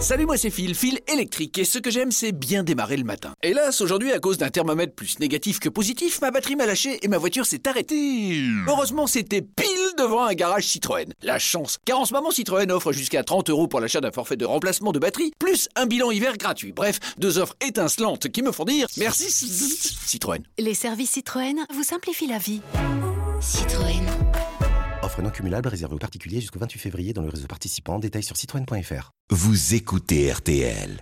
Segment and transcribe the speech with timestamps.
[0.00, 3.34] Salut, moi c'est Phil, Phil électrique, et ce que j'aime c'est bien démarrer le matin.
[3.42, 7.08] Hélas, aujourd'hui, à cause d'un thermomètre plus négatif que positif, ma batterie m'a lâché et
[7.08, 8.42] ma voiture s'est arrêtée.
[8.66, 9.66] Heureusement, c'était pile
[9.98, 11.12] devant un garage Citroën.
[11.22, 14.36] La chance, car en ce moment Citroën offre jusqu'à 30 euros pour l'achat d'un forfait
[14.36, 16.72] de remplacement de batterie, plus un bilan hiver gratuit.
[16.72, 20.42] Bref, deux offres étincelantes qui me font dire merci Citroën.
[20.58, 22.62] Les services Citroën vous simplifient la vie.
[23.42, 24.29] Citroën.
[25.10, 27.98] Offre non cumulable réservée aux particuliers jusqu'au 28 février dans le réseau participant.
[27.98, 29.10] Détails sur citroën.fr.
[29.30, 31.00] Vous écoutez RTL.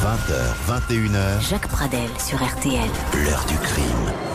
[0.00, 2.88] 20h, 21h, Jacques Pradel sur RTL.
[3.24, 4.31] l'heure du crime.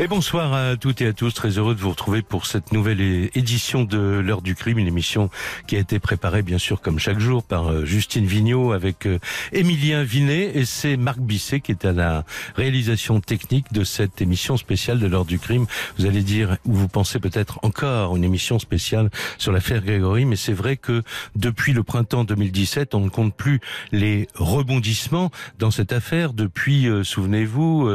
[0.00, 3.30] Et bonsoir à toutes et à tous, très heureux de vous retrouver pour cette nouvelle
[3.36, 5.30] édition de l'heure du crime, une émission
[5.68, 9.20] qui a été préparée bien sûr comme chaque jour par euh, Justine Vignot avec euh,
[9.52, 10.50] Émilien Vinet.
[10.56, 12.24] Et c'est Marc Bisset qui est à la
[12.56, 15.66] réalisation technique de cette émission spéciale de l'heure du crime.
[15.96, 20.36] Vous allez dire, ou vous pensez peut-être encore une émission spéciale sur l'affaire Grégory, mais
[20.36, 21.04] c'est vrai que
[21.36, 23.60] depuis le printemps 2017, on ne compte plus
[23.92, 26.32] les rebondissements dans cette affaire.
[26.32, 27.88] Depuis, euh, souvenez-vous,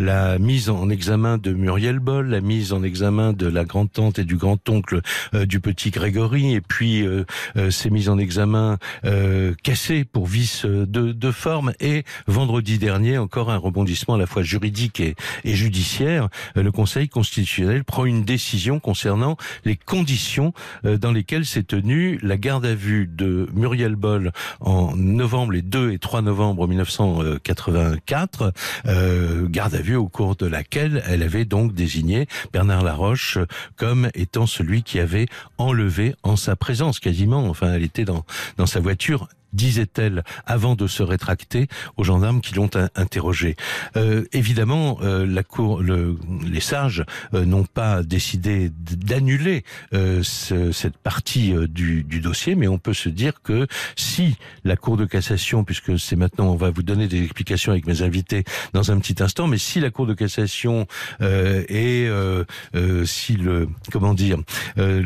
[0.00, 4.24] la mise en examen de Muriel Boll, la mise en examen de la grand-tante et
[4.24, 5.00] du grand-oncle
[5.34, 7.24] euh, du petit Grégory, et puis euh,
[7.56, 8.78] euh, ces mises en examen
[9.62, 14.42] cassées pour vice de, de forme, et vendredi dernier, encore un rebondissement à la fois
[14.42, 20.52] juridique et, judiciaire, le Conseil constitutionnel prend une décision concernant les conditions
[20.84, 25.92] dans lesquelles s'est tenue la garde à vue de Muriel Boll en novembre, les 2
[25.92, 28.52] et 3 novembre 1984,
[28.86, 33.38] euh, garde à vue au cours de laquelle elle avait donc désigné Bernard Laroche
[33.76, 35.26] comme étant celui qui avait
[35.58, 38.24] enlevé en sa présence quasiment, enfin elle était dans,
[38.56, 43.56] dans sa voiture disait-elle avant de se rétracter aux gendarmes qui l'ont in- interrogé.
[43.96, 46.16] Euh, évidemment, euh, la cour, le,
[46.46, 52.54] les sages euh, n'ont pas décidé d'annuler euh, ce- cette partie euh, du, du dossier,
[52.54, 53.66] mais on peut se dire que
[53.96, 57.86] si la Cour de cassation, puisque c'est maintenant, on va vous donner des explications avec
[57.86, 60.86] mes invités dans un petit instant, mais si la Cour de cassation
[61.20, 62.44] et euh,
[63.04, 64.38] si le comment dire
[64.76, 65.04] le,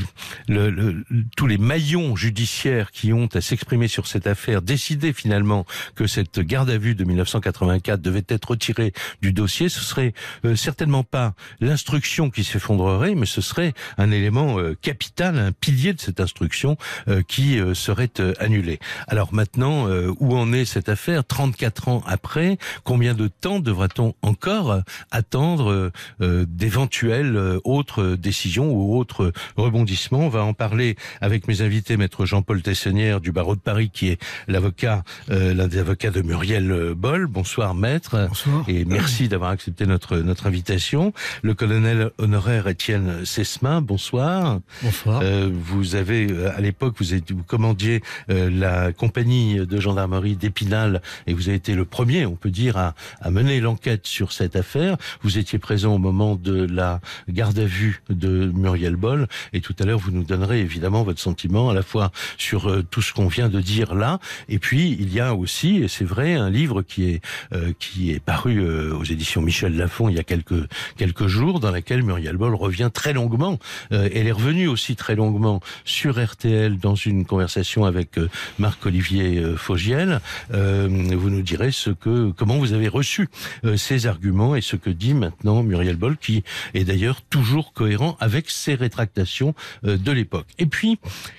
[0.49, 1.05] le-
[1.37, 6.41] tous les maillons judiciaires qui ont à s'exprimer sur cette affaire décidaient finalement que cette
[6.41, 11.35] garde à vue de 1984 devait être retirée du dossier, ce serait euh, certainement pas
[11.61, 16.77] l'instruction qui s'effondrerait, mais ce serait un élément euh, capital, un pilier de cette instruction
[17.09, 18.79] euh, qui serait euh, annulé.
[19.07, 19.89] Alors maintenant,
[20.21, 25.91] où en est cette affaire 34 ans après, combien de temps devra-t-on encore attendre
[26.21, 30.21] d'éventuelles autres décisions ou autres rebondissements?
[30.21, 34.09] On va en parler avec mes invités, maître Jean-Paul Tessonnière du barreau de Paris, qui
[34.09, 37.27] est l'avocat, euh, l'un des avocats de Muriel euh, Boll.
[37.27, 38.27] Bonsoir maître.
[38.29, 38.65] Bonsoir.
[38.69, 41.13] Et merci d'avoir accepté notre notre invitation.
[41.43, 44.61] Le colonel honoraire Étienne Sesmin, bonsoir.
[44.83, 45.21] Bonsoir.
[45.23, 50.37] Euh, vous avez, euh, à l'époque, vous, êtes- vous commandiez euh, la compagnie de gendarmerie
[50.37, 54.33] d'Épinal et vous avez été le premier, on peut dire, à, à mener l'enquête sur
[54.33, 54.97] cette affaire.
[55.23, 59.75] Vous étiez présent au moment de la garde à vue de Muriel Boll et tout
[59.79, 63.13] à l'heure, vous nous donnerez évidemment votre sentiment à la fois sur euh, tout ce
[63.13, 64.18] qu'on vient de dire là
[64.49, 67.21] et puis il y a aussi, et c'est vrai, un livre qui est
[67.53, 71.61] euh, qui est paru euh, aux éditions Michel Lafon il y a quelques quelques jours
[71.61, 73.59] dans laquelle Muriel Boll revient très longuement
[73.93, 79.39] euh, elle est revenue aussi très longuement sur RTL dans une conversation avec euh, Marc-Olivier
[79.39, 80.21] euh, Fogiel.
[80.53, 83.29] Euh, vous nous direz ce que, comment vous avez reçu
[83.77, 88.51] ces arguments et ce que dit maintenant Muriel Boll, qui est d'ailleurs toujours cohérent avec
[88.51, 90.47] ses rétractations de l'époque.
[90.59, 90.99] Et puis,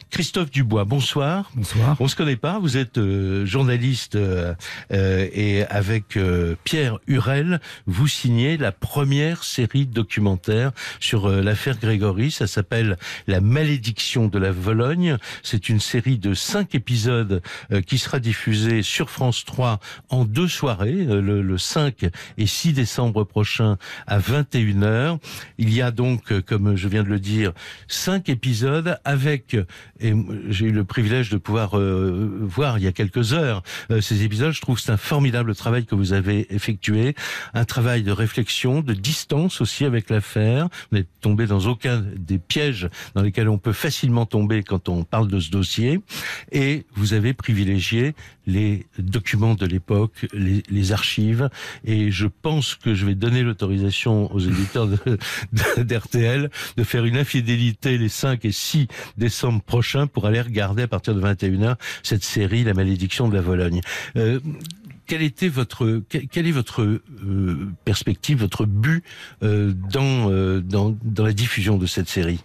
[0.10, 1.52] Christophe Dubois, bonsoir.
[1.56, 1.96] Bonsoir.
[2.00, 4.54] On se connaît pas, vous êtes euh, journaliste euh,
[4.92, 12.32] euh, et avec euh, Pierre Hurel, vous signez la première série documentaire sur l'affaire Grégory.
[12.32, 12.98] Ça s'appelle
[13.28, 15.18] La malédiction de la Vologne.
[15.44, 17.42] C'est une série de cinq épisodes
[17.72, 22.06] euh, qui sera diffusée sur France 3 en deux soirées, euh, le, le 5
[22.38, 23.78] et 6 décembre prochain
[24.08, 25.20] à 21h.
[25.60, 27.54] Il y a donc, comme je viens de le dire,
[27.88, 29.56] cinq épisodes avec,
[30.00, 30.14] et
[30.50, 34.24] j'ai eu le privilège de pouvoir euh, voir il y a quelques heures euh, ces
[34.24, 34.52] épisodes.
[34.52, 37.16] Je trouve que c'est un formidable travail que vous avez effectué,
[37.54, 40.70] un travail de réflexion, de distance aussi avec l'affaire.
[40.92, 45.04] Vous n'êtes tombé dans aucun des pièges dans lesquels on peut facilement tomber quand on
[45.04, 46.02] parle de ce dossier,
[46.52, 48.16] et vous avez privilégié
[48.50, 51.50] les documents de l'époque, les, archives,
[51.86, 54.98] et je pense que je vais donner l'autorisation aux éditeurs de-
[55.54, 58.88] de- d'RTL de faire une infidélité les 5 et 6
[59.18, 63.42] décembre prochains pour aller regarder à partir de 21h cette série La malédiction de la
[63.42, 63.82] Vologne.
[64.16, 64.40] Euh,
[65.06, 67.02] quelle était votre que- quelle est votre euh,
[67.86, 69.04] perspective, votre but
[69.44, 72.40] euh, dans, dans la diffusion de cette série?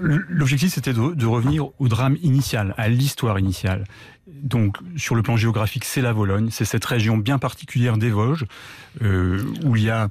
[0.00, 3.84] L'objectif, c'était de, de, revenir au drame initial, à l'histoire initiale.
[4.42, 8.44] Donc, sur le plan géographique, c'est la Vologne, c'est cette région bien particulière des Vosges,
[9.02, 10.08] euh, où il y a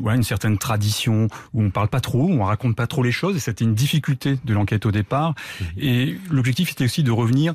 [0.00, 3.12] ouais, une certaine tradition, où on parle pas trop, où on raconte pas trop les
[3.12, 5.30] choses, et c'était une difficulté de l'enquête au départ.
[5.30, 5.64] Mmh.
[5.78, 7.54] Et l'objectif était aussi de revenir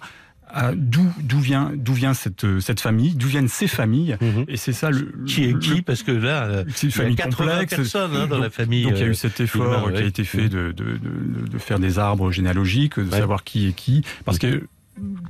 [0.76, 4.46] d'où d'où vient d'où vient cette cette famille, d'où viennent ces familles, Mhm.
[4.48, 5.82] et c'est ça le Qui est qui?
[5.82, 7.76] Parce que là, euh, c'est une il y a famille 80 complexe.
[7.76, 8.84] personnes hein, dans Donc- la famille.
[8.84, 11.48] Donc il y a euh, eu cet effort qui a été fait de, de, de,
[11.52, 13.18] de faire des arbres généalogiques, de Ouais.
[13.20, 14.68] savoir qui est qui, parce que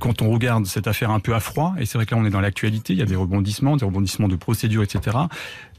[0.00, 2.24] quand on regarde cette affaire un peu à froid, et c'est vrai que là on
[2.24, 5.16] est dans l'actualité, il y a des rebondissements, des rebondissements de procédures, etc.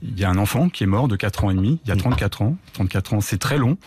[0.02, 1.92] Il y a un enfant qui est mort de 4 ans et demi, il y
[1.92, 2.58] a 34 ans.
[2.74, 3.78] 34 ans, c'est très long.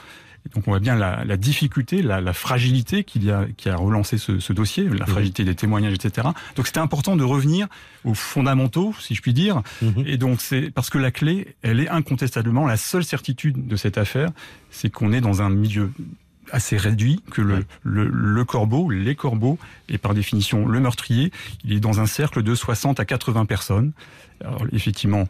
[0.47, 3.69] Et donc on voit bien la, la difficulté, la, la fragilité qu'il y a, qui
[3.69, 6.29] a relancé ce, ce dossier, la fragilité des témoignages, etc.
[6.57, 7.69] Donc c'était important de revenir
[8.05, 9.63] aux fondamentaux, si je puis dire.
[9.83, 10.05] Mhm.
[10.07, 13.99] Et donc c'est parce que la clé, elle est incontestablement la seule certitude de cette
[13.99, 14.31] affaire,
[14.71, 15.93] c'est qu'on est dans un milieu
[16.53, 19.59] assez réduit, que le, le, le corbeau, les corbeaux,
[19.89, 21.33] et par définition le meurtrier,
[21.65, 23.93] il est dans un cercle de 60 à 80 personnes.
[24.45, 25.27] Alors effectivement,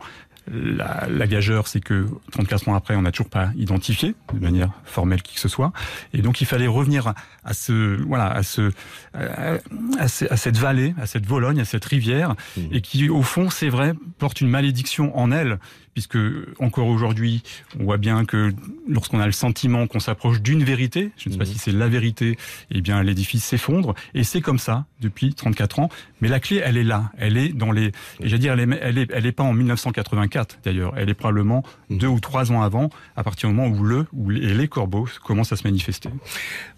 [0.52, 4.70] la, la gageure, c'est que 34 ans après, on n'a toujours pas identifié de manière
[4.84, 5.72] formelle qui que ce soit,
[6.14, 7.14] et donc il fallait revenir à,
[7.44, 8.72] à ce, voilà, à ce,
[9.14, 9.58] à,
[9.98, 12.68] à ce- à cette vallée, à cette Vologne, à cette rivière, Mhm.
[12.72, 15.58] et qui, au fond, c'est vrai, porte une malédiction en elle,
[15.94, 16.18] puisque
[16.58, 17.42] encore aujourd'hui,
[17.78, 18.52] on voit bien que
[18.88, 21.50] lorsqu'on a le sentiment qu'on s'approche d'une vérité, je ne sais pas Mhm.
[21.52, 22.38] si c'est la vérité,
[22.70, 25.88] eh bien l'édifice s'effondre, et c'est comme ça depuis 34 ans.
[26.20, 27.92] Mais la clé, elle est là, elle est dans les, et
[28.22, 31.62] j'allais dire, elle est, elle est, elle est pas en 1984 d'ailleurs, elle est probablement
[31.90, 31.98] Mhm.
[31.98, 35.52] deux ou trois ans avant, à partir du moment où le ou les, corbeaux commencent
[35.52, 36.10] à se manifester.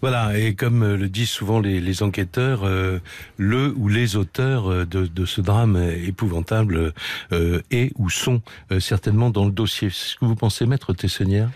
[0.01, 2.99] Voilà, et comme euh, le disent souvent les, les enquêteurs, euh,
[3.37, 5.77] le ou les auteurs euh, de, de ce drame
[6.07, 6.93] épouvantable
[7.31, 9.89] euh, est ou sont euh, certainement dans le dossier.
[9.89, 11.49] C'est ce que vous pensez, maître Tessonnière?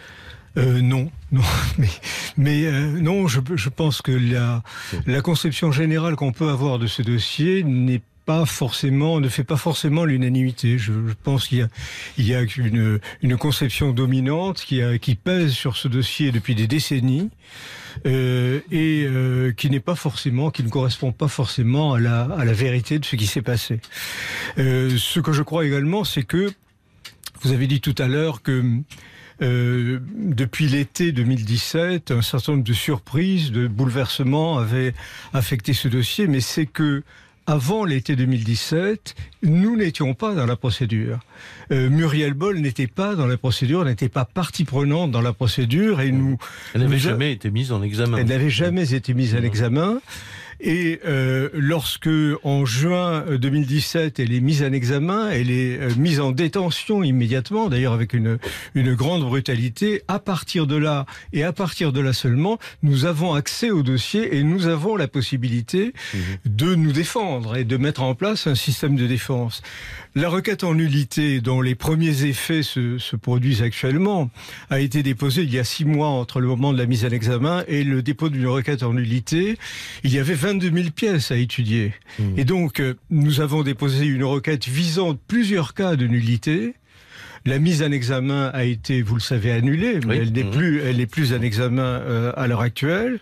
[0.58, 1.44] Euh, non, non,
[2.38, 4.64] mais, euh, non, je, pense que la,
[5.06, 9.56] la conception générale qu'on peut avoir de ce dossier n'est pas forcément, ne fait pas
[9.56, 10.78] forcément l'unanimité.
[10.80, 10.92] Je,
[11.24, 11.68] pense qu'il y a,
[12.18, 16.68] il y a une, une conception dominante qui, qui pèse sur ce dossier depuis des
[16.68, 17.30] décennies
[18.06, 19.08] euh, et
[19.56, 23.06] qui n'est pas forcément, qui ne correspond pas forcément à la, à la vérité de
[23.06, 23.80] ce qui s'est passé.
[24.58, 26.52] Ce que je crois également, c'est que
[27.42, 28.64] vous avez dit tout à l'heure que
[29.42, 34.94] euh, depuis l'été 2017, un certain nombre de surprises, de bouleversements avaient
[35.34, 37.04] affecté ce dossier, mais c'est que
[37.50, 41.20] avant l'été 2017, nous n'étions pas dans la procédure.
[41.72, 46.02] Euh, Muriel Boll n'était pas dans la procédure, n'était pas partie prenante dans la procédure,
[46.02, 46.38] et nous,
[46.76, 48.18] Elle n'avait jamais été mise en examen.
[48.18, 50.02] elle n'avait jamais été mise à l'examen.
[50.60, 52.10] Et euh, lorsque,
[52.44, 57.70] en juin 2017, elle est mise en examen, elle est euh, mise en détention immédiatement,
[57.70, 58.38] d'ailleurs avec une,
[58.76, 63.34] une grande brutalité, à partir de là, et à partir de là seulement, nous avons
[63.34, 66.22] accès au dossier et nous avons la possibilité Mhm.
[66.46, 69.62] de nous défendre et de mettre en place un système de défense.
[70.16, 74.32] La requête en nullité, dont les premiers effets se, se produisent actuellement,
[74.70, 77.10] a été déposée il y a six mois entre le moment de la mise en
[77.10, 79.58] examen et le dépôt d'une requête en nullité.
[80.04, 81.94] Il y avait 22 000 pièces à étudier.
[82.20, 82.40] Mhm.
[82.40, 86.76] Et donc, euh, nous avons déposé une requête visant plusieurs cas de nullité.
[87.48, 90.18] La mise en examen a été, vous le savez, annulée, mais Oui.
[90.22, 90.52] elle n'est Mhm.
[90.52, 93.20] plus, elle n'est plus en examen euh, à l'heure actuelle.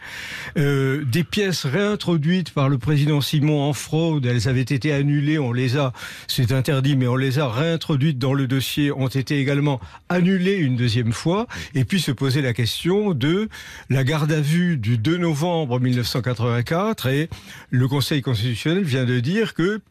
[0.57, 5.53] Euh, des pièces réintroduites par le président Simon en fraude, elles avaient été annulées, on
[5.53, 5.93] les a,
[6.27, 10.75] c'est interdit, mais on les a réintroduites dans le dossier, ont été également annulées une
[10.75, 11.45] deuxième fois,
[11.75, 13.47] et puis se poser la question de
[13.91, 17.29] la garde à vue du 2 novembre 1984, et
[17.69, 19.81] le Conseil constitutionnel vient de dire que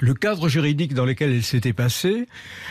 [0.00, 2.26] le cadre juridique dans lequel elle s'était passée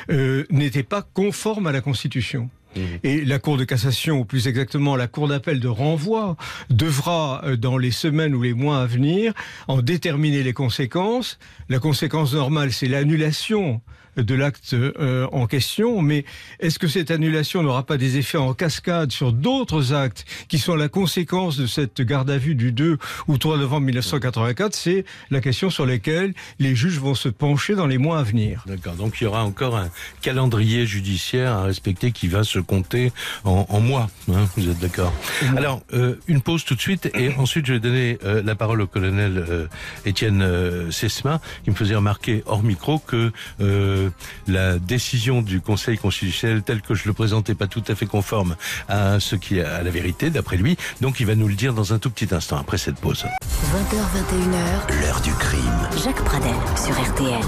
[0.09, 2.49] euh, n'était pas conforme à la Constitution.
[2.75, 2.99] Mhm.
[3.03, 6.35] Et la Cour de cassation, ou plus exactement la Cour d'appel de renvoi,
[6.69, 9.33] devra, euh, dans les semaines ou les mois à venir,
[9.67, 11.37] en déterminer les conséquences.
[11.69, 13.81] La conséquence normale, c'est l'annulation
[14.17, 16.25] de l'acte euh, en question, mais
[16.59, 20.75] est-ce que cette annulation n'aura pas des effets en cascade sur d'autres actes qui sont
[20.75, 25.41] la conséquence de cette garde à vue du 2 ou 3 novembre 1984 C'est la
[25.41, 28.63] question sur laquelle les juges vont se pencher dans les mois à venir.
[28.67, 29.89] D'accord, donc il y aura encore un
[30.21, 33.11] calendrier judiciaire à respecter qui va se compter
[33.43, 34.09] en, en mois.
[34.31, 35.13] hein, vous êtes d'accord?
[35.57, 38.81] Alors, euh, une pause tout de suite et ensuite je vais donner euh, la parole
[38.81, 39.67] au colonel euh,
[40.05, 44.02] Étienne Sesma qui me faisait remarquer hors micro que euh,
[44.47, 48.55] la décision du Conseil constitutionnel telle que je le présentais pas tout à fait conforme
[48.87, 50.77] à ce qui est à la vérité d'après lui.
[51.01, 53.25] Donc il va nous le dire dans un tout petit instant après cette pause.
[53.43, 55.87] 20h, 21h, L'heure du crime.
[56.03, 57.41] Jacques Pradel sur RTL.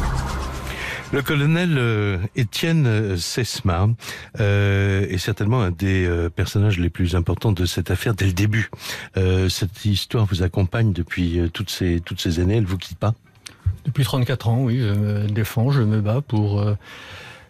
[1.13, 3.87] Le colonel euh, Étienne euh, Sesma
[4.39, 8.33] euh, est certainement un des euh, personnages les plus importants de cette affaire dès le
[8.33, 8.69] début.
[9.15, 12.97] Euh, cette histoire vous accompagne depuis euh, toutes ces toutes ces années, elle vous quitte
[12.97, 13.13] pas?
[13.85, 16.75] Depuis 34 ans, oui, je me défends, je me bats pour, euh,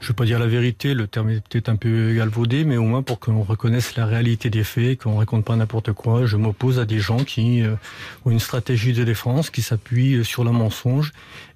[0.05, 2.77] je ne veux pas dire la vérité, le terme est peut-être un peu galvaudé, mais
[2.77, 6.27] au moins pour qu'on reconnaisse la réalité des faits, qu'on raconte pas n'importe quoi.
[6.27, 7.73] Je m'oppose à des gens qui euh,
[8.23, 11.11] ont une stratégie de défense qui s'appuie sur le mensonge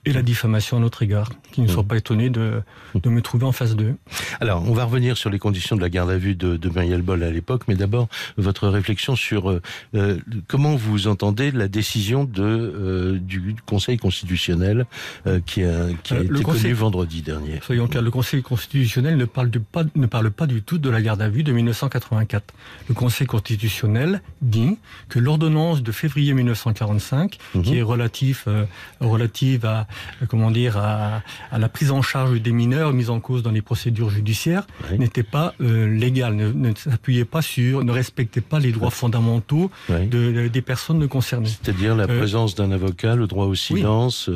[0.05, 2.61] et la diffamation à notre égard, qui ne soient pas étonnés de,
[2.95, 3.95] de me trouver en face d'eux.
[4.39, 7.01] Alors, on va revenir sur les conditions de la garde à vue de, de Muriel
[7.01, 9.61] Boll à l'époque, mais d'abord votre réflexion sur euh,
[9.95, 14.85] euh, comment vous entendez la décision de euh, du Conseil constitutionnel
[15.27, 17.59] euh, qui a, qui a Euh, été Conseil- connue vendredi dernier.
[17.61, 20.89] Soyons clairs, le Conseil constitutionnel ne parle, de pas, ne parle pas du tout de
[20.89, 22.53] la garde à vue de 1984.
[22.87, 24.77] Le Conseil constitutionnel dit
[25.09, 28.65] que l'ordonnance de février 1945, qui est relative, euh,
[28.99, 29.87] relative à,
[30.21, 33.51] euh, comment dire, à, à la prise en charge des mineurs mis en cause dans
[33.51, 34.99] les procédures judiciaires, Oui.
[34.99, 39.71] n'était pas euh, légale, ne, ne s'appuyait pas sur, ne respectait pas les droits fondamentaux
[39.89, 40.07] Oui.
[40.07, 41.47] de, de- des personnes concernées.
[41.47, 44.29] C'est-à-dire la Euh, présence d'un avocat, le droit au silence,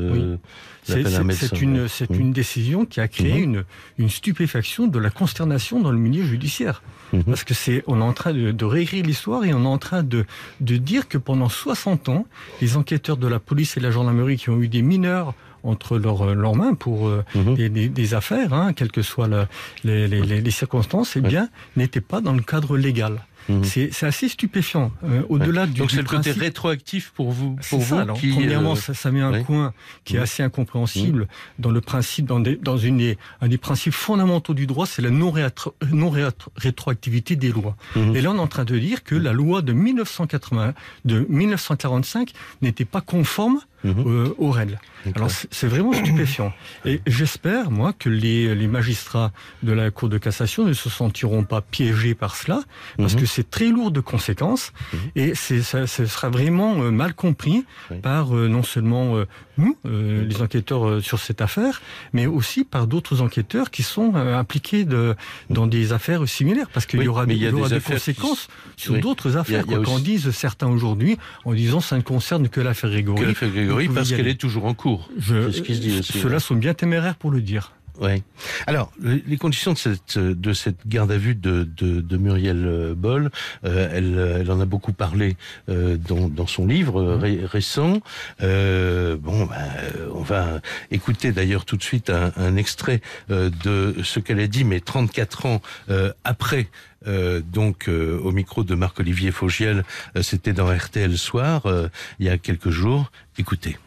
[0.84, 3.44] C'est un une, c'est une décision qui a créé Mhm.
[3.44, 3.64] une,
[4.00, 6.82] une stupéfaction, de la consternation dans le milieu judiciaire.
[7.14, 7.24] Mhm.
[7.24, 9.78] Parce que c'est, on est en train de, de réécrire l'histoire et on est en
[9.78, 10.26] train de,
[10.62, 12.26] de dire que pendant 60 ans,
[12.62, 15.98] les enquêteurs de la police et de la gendarmerie qui ont eu des mineurs entre
[15.98, 19.48] leurs leurs mains pour euh, des, des- des affaires, hein, quelles que soient la-
[19.86, 21.30] les, les- les- circonstances, eh Ouais.
[21.30, 23.22] bien, n'étaient pas dans le cadre légal.
[23.50, 23.64] Mhm.
[23.64, 24.92] C'est assez stupéfiant.
[25.04, 28.30] Euh, Au-delà du Donc c'est le côté rétroactif pour vous, pour ça, vous alors, qui.
[28.32, 29.74] premièrement, euh, ça, ça met un coin
[30.06, 30.24] qui est Mhm.
[30.24, 31.28] assez incompréhensible
[31.60, 35.02] dans le principe, dans, des, dans une des, un des principes fondamentaux du droit, c'est
[35.02, 37.76] la non-rétro- non-rétroactivité des lois.
[37.96, 38.16] Mhm.
[38.16, 40.74] Et là, on est en train de dire que la loi de 1980,
[41.06, 44.04] de 1945 n'était pas conforme Mhm.
[44.08, 44.80] euh, aux règles.
[45.16, 46.54] Alors c'est vraiment stupéfiant.
[46.86, 51.44] Et j'espère, moi, que les, les magistrats de la Cour de cassation ne se sentiront
[51.44, 52.62] pas piégés par cela,
[52.98, 53.20] parce Mhm.
[53.20, 55.00] que c'est très lourd de conséquences, Mhm.
[55.16, 57.98] et ça, ce sera vraiment euh, mal compris Oui.
[58.02, 59.26] par euh, non seulement euh,
[59.58, 61.82] nous, euh, les enquêteurs sur cette affaire,
[62.14, 65.16] mais aussi par d'autres enquêteurs qui sont impliqués de,
[65.50, 68.48] dans des affaires similaires, parce qu'il Oui, y aura, des, y y aura qui- conséquences
[68.78, 69.02] sur Oui.
[69.02, 69.66] d'autres affaires.
[69.66, 73.22] qu'en aussi- disent certains aujourd'hui, en disant ça ne concerne que l'affaire Grégory.
[73.22, 75.10] Que l'affaire Grégory, parce qu'elle est toujours en cours.
[75.18, 76.20] Je- ce qui se dit aussi.
[76.20, 77.72] Ceux-là sont bien téméraires pour le dire.
[78.02, 78.24] Oui.
[78.66, 82.96] Alors, les conditions de cette de cette garde à vue de de, de Muriel euh,
[82.96, 83.30] Boll,
[83.66, 85.38] euh, elle elle en a beaucoup parlé
[85.70, 88.00] euh, dans dans son livre euh, ré- récent.
[88.42, 89.56] Euh, bon, ben,
[89.96, 90.60] euh, on va
[90.90, 94.80] écouter d'ailleurs tout de suite un, un extrait euh, de ce qu'elle a dit, mais
[94.80, 96.68] 34 ans euh, après.
[97.06, 99.84] euh, donc euh, au micro de Marc-Olivier Faugiel,
[100.16, 103.12] euh, c'était dans RTL Soir euh, il y a quelques jours.
[103.38, 103.78] Écoutez.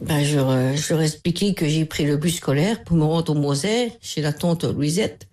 [0.00, 3.04] Ben, je, leur- je leur ai expliqué que j'ai pris le bus scolaire pour me
[3.04, 5.26] rendre au Moselle, chez la tante Louisette,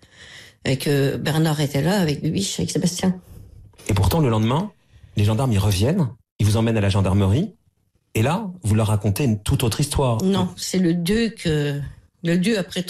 [0.64, 3.16] et que Bernard était là avec Bibiche, avec Sébastien.
[3.88, 4.72] Et pourtant, le lendemain,
[5.16, 6.08] les gendarmes y reviennent,
[6.40, 7.54] ils vous emmènent à la gendarmerie,
[8.14, 10.22] et là, vous leur racontez une toute autre histoire.
[10.24, 11.80] Non, c'est le 2 que,
[12.24, 12.84] le 2 après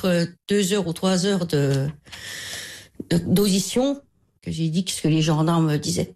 [0.48, 1.88] deux heures ou trois heures de,
[3.10, 4.00] de- d'audition,
[4.40, 6.14] que j'ai dit ce que les gendarmes me disaient.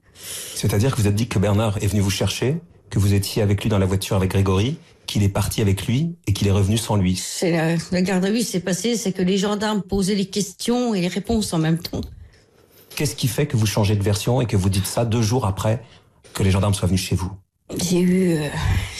[0.55, 3.63] C'est-à-dire que vous êtes dit que Bernard est venu vous chercher, que vous étiez avec
[3.63, 4.77] lui dans la voiture avec Grégory,
[5.11, 7.17] qu'il est parti avec lui et qu'il est revenu sans lui.
[7.17, 10.95] C'est la, la garde à vue, c'est passé, c'est que les gendarmes posaient les questions
[10.95, 12.01] et les réponses en même temps.
[12.95, 15.47] Qu'est-ce qui fait que vous changez de version et que vous dites ça deux jours
[15.47, 15.83] après
[16.33, 17.33] que les gendarmes soient venus chez vous?
[17.83, 18.49] J'ai eu, euh,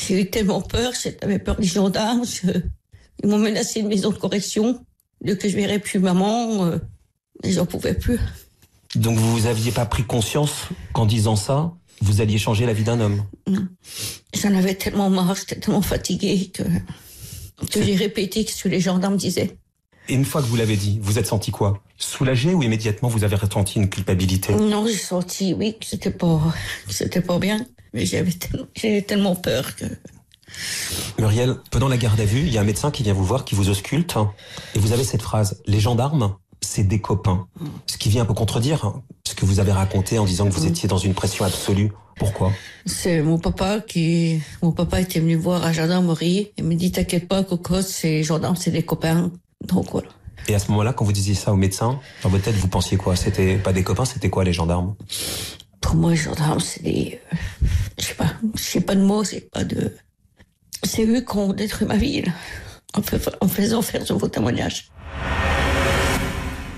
[0.09, 2.25] j'ai eu tellement peur, j'avais peur des gendarmes.
[2.25, 2.59] je-
[3.23, 4.85] ils m'ont menacé de maison de correction,
[5.25, 6.65] de que je verrais plus maman.
[6.67, 6.79] Euh,
[7.45, 8.19] et j'en pouvais plus.
[8.97, 13.01] Donc vous aviez pas pris conscience qu'en disant ça, vous alliez changer la vie d'un
[13.01, 13.25] homme?
[14.35, 16.63] J'en avais tellement marre, j'étais tellement fatiguée que,
[17.71, 19.57] que j'ai répété ce que les gendarmes disaient.
[20.09, 21.83] Et une fois que vous l'avez dit, vous êtes senti quoi?
[21.97, 24.55] Soulagé ou immédiatement vous avez ressenti une culpabilité?
[24.55, 26.41] Non, j'ai senti, oui, que c'était pas,
[26.89, 27.65] que c'était pas bien.
[27.93, 28.67] Mais j'avais tellement,
[29.07, 29.85] tellement peur que.
[31.19, 33.45] Muriel, pendant la garde à vue, il y a un médecin qui vient vous voir,
[33.45, 34.17] qui vous ausculte,
[34.75, 37.47] et vous avez cette phrase Les gendarmes, c'est des copains.
[37.87, 38.95] Ce qui vient un peu contredire
[39.41, 40.69] que vous avez raconté en disant que vous Mm.
[40.69, 41.91] étiez dans une pression absolue.
[42.17, 42.53] Pourquoi?
[42.85, 47.27] C'est mon papa qui, mon papa était venu voir à gendarmerie et me dit t'inquiète
[47.27, 49.31] pas, cocotte, c'est les gendarmes, c'est des copains.
[49.67, 50.09] Donc voilà.
[50.49, 52.97] Et à ce moment-là, quand vous disiez ça au médecin, dans votre tête, vous pensiez
[52.99, 53.17] quoi?
[53.17, 54.95] C'était pas des copains, c'était quoi les gendarmes?
[55.81, 57.21] Pour moi, les gendarmes, c'est des,
[57.99, 59.95] je sais pas, je sais pas de mots, c'est pas de,
[60.83, 62.33] c'est eux qui ont détruit ma vie, là,
[63.41, 64.91] en, faisant faire ce vos témoignages.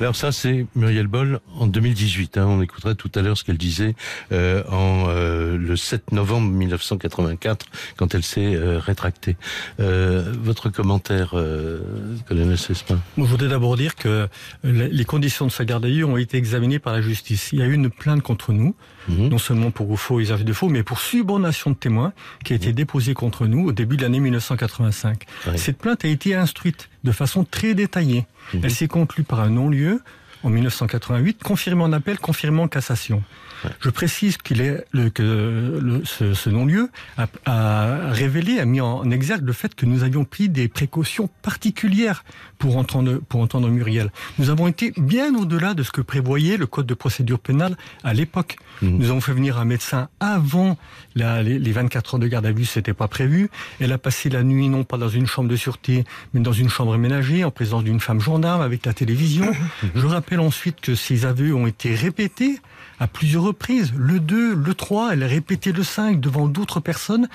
[0.00, 2.36] Alors ça, c'est Muriel Boll en 2018.
[2.36, 2.46] Hein.
[2.46, 3.94] On écoutera tout à l'heure ce qu'elle disait
[4.32, 9.36] euh, en euh, le 7 novembre 1984 quand elle s'est euh, rétractée.
[9.78, 11.80] Euh, votre commentaire, euh,
[12.26, 12.98] colonel Cespin?
[13.16, 14.28] Je voudrais d'abord dire que
[14.64, 17.50] les conditions de sa garde à vue ont été examinées par la justice.
[17.52, 18.74] Il y a eu une plainte contre nous,
[19.08, 19.28] Mhm.
[19.28, 22.12] non seulement pour faux et usage de faux, mais pour subornation de témoins
[22.44, 25.24] qui a été déposée contre nous au début de l'année 1985.
[25.46, 25.56] Ouais.
[25.56, 28.26] Cette plainte a été instruite de façon très détaillée.
[28.54, 28.60] Mhm.
[28.64, 30.02] Elle s'est conclue par un non-lieu
[30.44, 33.22] en 1988, confirmé en appel, confirmé en cassation.
[33.80, 35.22] Je précise qu'il est le, que
[35.80, 40.02] le- ce, ce non-lieu a, a révélé, a mis en exergue le fait que nous
[40.02, 42.24] avions pris des précautions particulières
[42.58, 44.10] pour entendre, pour entendre Muriel.
[44.38, 48.14] Nous avons été bien au-delà de ce que prévoyait le code de procédure pénale à
[48.14, 48.56] l'époque.
[48.82, 48.98] Mhm.
[48.98, 50.76] Nous avons fait venir un médecin avant
[51.14, 53.48] la- les, les 24 heures de garde à vue, c'était pas prévu.
[53.80, 56.04] Elle a passé la nuit non pas dans une chambre de sûreté,
[56.34, 59.52] mais dans une chambre aménagée en présence d'une femme gendarme avec la télévision.
[59.94, 62.58] Je rappelle ensuite que ces aveux ont été répétés
[63.02, 63.92] à plusieurs reprises.
[63.96, 67.28] Le 2, le 3, elle a répété le 5 devant d'autres personnes.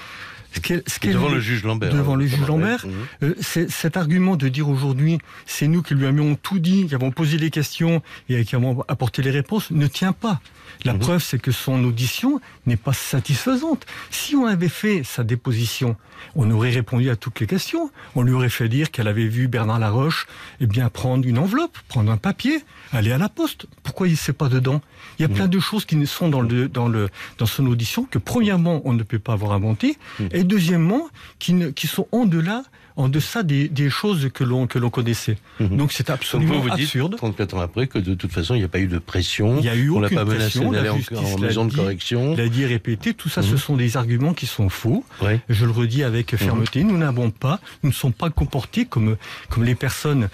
[0.65, 1.93] Ce ce qu'elle- Devant le juge Lambert.
[1.93, 2.85] Devant hein, le juge Lambert.
[3.23, 7.11] Euh, cet argument de dire aujourd'hui, c'est nous qui lui avions tout dit, qui avons
[7.11, 10.39] posé les questions et qui avons apporté les réponses, ne tient pas.
[10.85, 10.99] La Mhm.
[10.99, 13.85] preuve, c'est que son audition n'est pas satisfaisante.
[14.11, 15.95] Si on avait fait sa déposition,
[16.35, 17.89] on aurait répondu à toutes les questions.
[18.15, 20.27] On lui aurait fait dire qu'elle avait vu Bernard Laroche,
[20.59, 23.65] eh bien, prendre une enveloppe, prendre un papier, aller à la poste.
[23.83, 24.81] Pourquoi il ne sait pas dedans?
[25.17, 27.09] Il y a plein de choses qui ne sont dans le, dans le,
[27.39, 29.97] dans son audition que premièrement, on ne peut pas avoir inventé,
[30.31, 31.07] et deuxièmement,
[31.39, 32.63] qui, ne, qui sont en delà,
[32.95, 35.37] en deçà des, des choses que l'on, que l'on connaissait.
[35.59, 35.77] Mhm.
[35.77, 37.15] Donc c'est Donc absolument vous vous dites, absurde.
[37.15, 39.59] 34 ans après, que de toute façon, il n'y a pas eu de pression.
[39.59, 42.35] Il y a eu on aucune pas menacé la d'aller en, en maison de correction.
[42.35, 43.57] l'a dit répété, tout ça, ce Mhm.
[43.57, 45.05] sont des arguments qui sont faux.
[45.21, 45.39] Ouais.
[45.47, 49.15] Je le redis avec fermeté, nous n'avons pas, nous ne sommes pas comportés comme,
[49.49, 50.29] comme les personnes,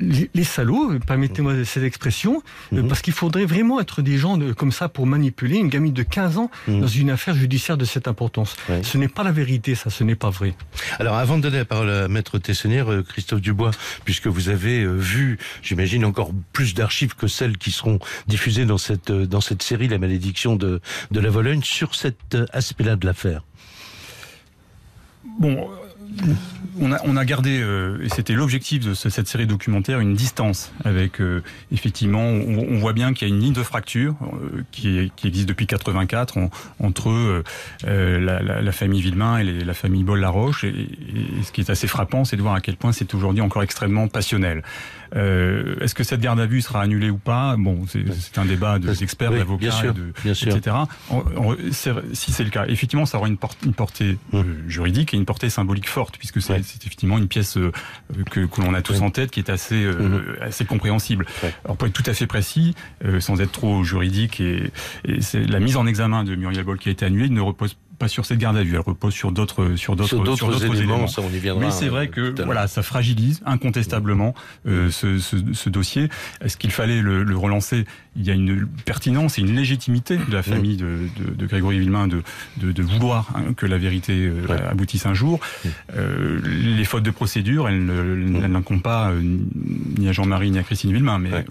[0.00, 2.42] les, les salauds, permettez-moi cette expression,
[2.72, 2.88] euh, Mhm.
[2.88, 6.02] parce qu'il faudrait vraiment être des gens de- comme ça pour manipuler une gamine de
[6.02, 6.80] 15 ans Mhm.
[6.80, 8.56] dans une affaire judiciaire de cette importance.
[8.68, 8.82] Ouais.
[8.82, 10.54] Ce n'est pas la vérité, ça, ce n'est pas vrai.
[10.98, 13.70] Alors, avant de donner la parole à Maître Tessonnière, euh, Christophe Dubois,
[14.04, 18.78] puisque vous avez euh, vu, j'imagine, encore plus d'archives que celles qui seront diffusées dans
[18.78, 20.80] cette, dans cette série, La malédiction de,
[21.12, 23.42] de la Vologne, sur cet aspect-là de l'affaire.
[25.38, 25.87] Bon, euh,
[26.80, 30.14] on a, on a gardé, euh, et c'était l'objectif de ce- cette série documentaire, une
[30.14, 31.42] distance avec, euh,
[31.72, 35.26] effectivement, on, on voit bien qu'il y a une ligne de fracture euh, qui, qui
[35.28, 37.42] existe depuis 84 en- entre euh,
[37.86, 40.64] euh, la, la- la famille Villemain et la famille Boll-Laroche.
[40.64, 43.42] Et, et ce qui est assez frappant, c'est de voir à quel point c'est aujourd'hui
[43.42, 44.62] encore extrêmement passionnel.
[45.16, 47.56] Euh, Est-ce que cette garde à vue sera annulée ou pas?
[47.58, 50.56] Bon, c'est un débat de- d'experts, Oui, d'avocats, bien sûr, et de- bien sûr.
[50.56, 50.76] etc.
[51.10, 51.24] En-
[51.72, 55.16] c'est- si c'est le cas, effectivement, ça aura une, por- une portée euh, juridique et
[55.16, 57.72] une portée symbolique forte, puisque c'est effectivement une pièce euh,
[58.30, 59.02] que, que l'on a tous Oui.
[59.02, 60.36] en tête, qui est assez, euh, Mhm.
[60.42, 61.26] assez compréhensible.
[61.64, 64.70] Alors pour être tout à fait précis, euh, sans être trop juridique, et,
[65.06, 67.80] et la mise en examen de Muriel Boll qui a été annulée ne repose pas
[68.06, 71.08] sur cette garde à vue, elle repose sur d'autres sur d'autres Sur d'autres d'autres éléments,
[71.08, 74.34] ça, on y viendra, Mais c'est vrai euh, que voilà, ça fragilise incontestablement
[74.66, 76.08] euh, ce, ce, ce dossier.
[76.40, 77.84] Est-ce qu'il fallait le, le relancer
[78.18, 81.78] Il y a une pertinence et une légitimité de la famille de, de, de Grégory
[81.78, 82.22] Villemain de,
[82.60, 84.60] de, vouloir hein, que la vérité euh, Ouais.
[84.70, 85.38] aboutisse un jour.
[85.96, 86.40] Euh,
[86.76, 91.18] les fautes de procédure, elles n'incombent pas euh, ni à Jean-Marie ni à Christine Villemain,
[91.18, 91.44] mais Ouais.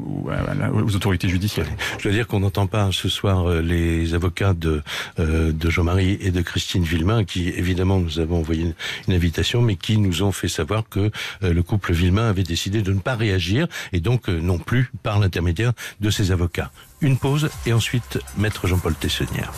[0.74, 1.68] aux, autorités judiciaires.
[2.00, 4.82] Je dois dire qu'on n'entend pas ce soir les avocats de,
[5.20, 8.74] euh, de Jean-Marie et de Christine Villemain, qui évidemment nous avons envoyé une,
[9.08, 12.92] une invitation, mais qui nous ont fait savoir que le couple Villemain avait décidé de
[12.92, 16.57] ne pas réagir, et donc non plus par l'intermédiaire de ses avocats.
[17.02, 19.52] Une pause, et ensuite Maître Jean-Paul Tessonnière.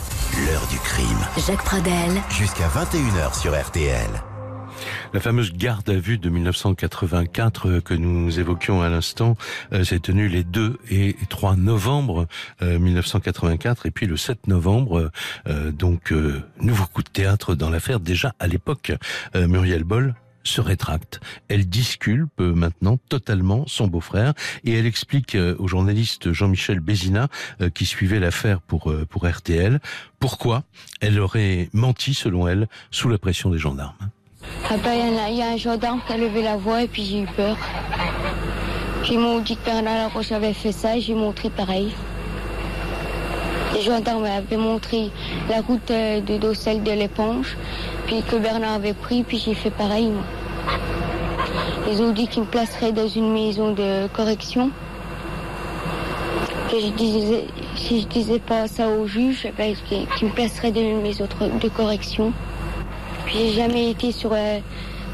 [0.46, 1.18] L'heure du crime.
[1.46, 4.10] Jacques Pradel, Jusqu'à 21h sur RTL.
[5.12, 9.36] La fameuse garde à vue de 1984 euh, que nous évoquions à l'instant
[9.72, 12.26] euh, s'est tenue les 2 et 3 novembre
[12.62, 15.10] euh, 1984 et puis le 7 novembre
[15.48, 18.92] euh, donc euh, nouveau coup de théâtre dans l'affaire déjà à l'époque
[19.34, 21.20] euh, Muriel Boll se rétracte.
[21.48, 24.32] Elle disculpe euh, maintenant totalement son beau-frère
[24.64, 27.28] et elle explique euh, au journaliste Jean-Michel Bézina
[27.60, 29.80] euh, qui suivait l'affaire pour pour RTL
[30.18, 30.64] pourquoi
[31.00, 33.94] elle aurait menti selon elle sous la pression des gendarmes.
[34.70, 36.82] Après, il y, en a- il y a un gendarme qui a levé la voix
[36.82, 37.56] et puis j'ai eu peur.
[39.10, 41.92] Ils m'ont dit que Bernard Laroche avait fait ça et j'ai montré pareil.
[43.74, 45.10] Les gendarmes avaient montré
[45.48, 47.56] la route euh, de Dossel de l'éponge,
[48.06, 50.10] puis que Bernard avait pris, puis j'ai fait pareil.
[51.90, 54.70] Ils ont dit qu'ils me placeraient dans une maison de correction.
[56.70, 57.44] Que je disais,
[57.76, 61.26] si je disais pas ça au juge, eh ben, qu'ils me placeraient dans une maison
[61.40, 62.32] de correction.
[63.26, 64.58] Puis j'ai jamais été sur, euh,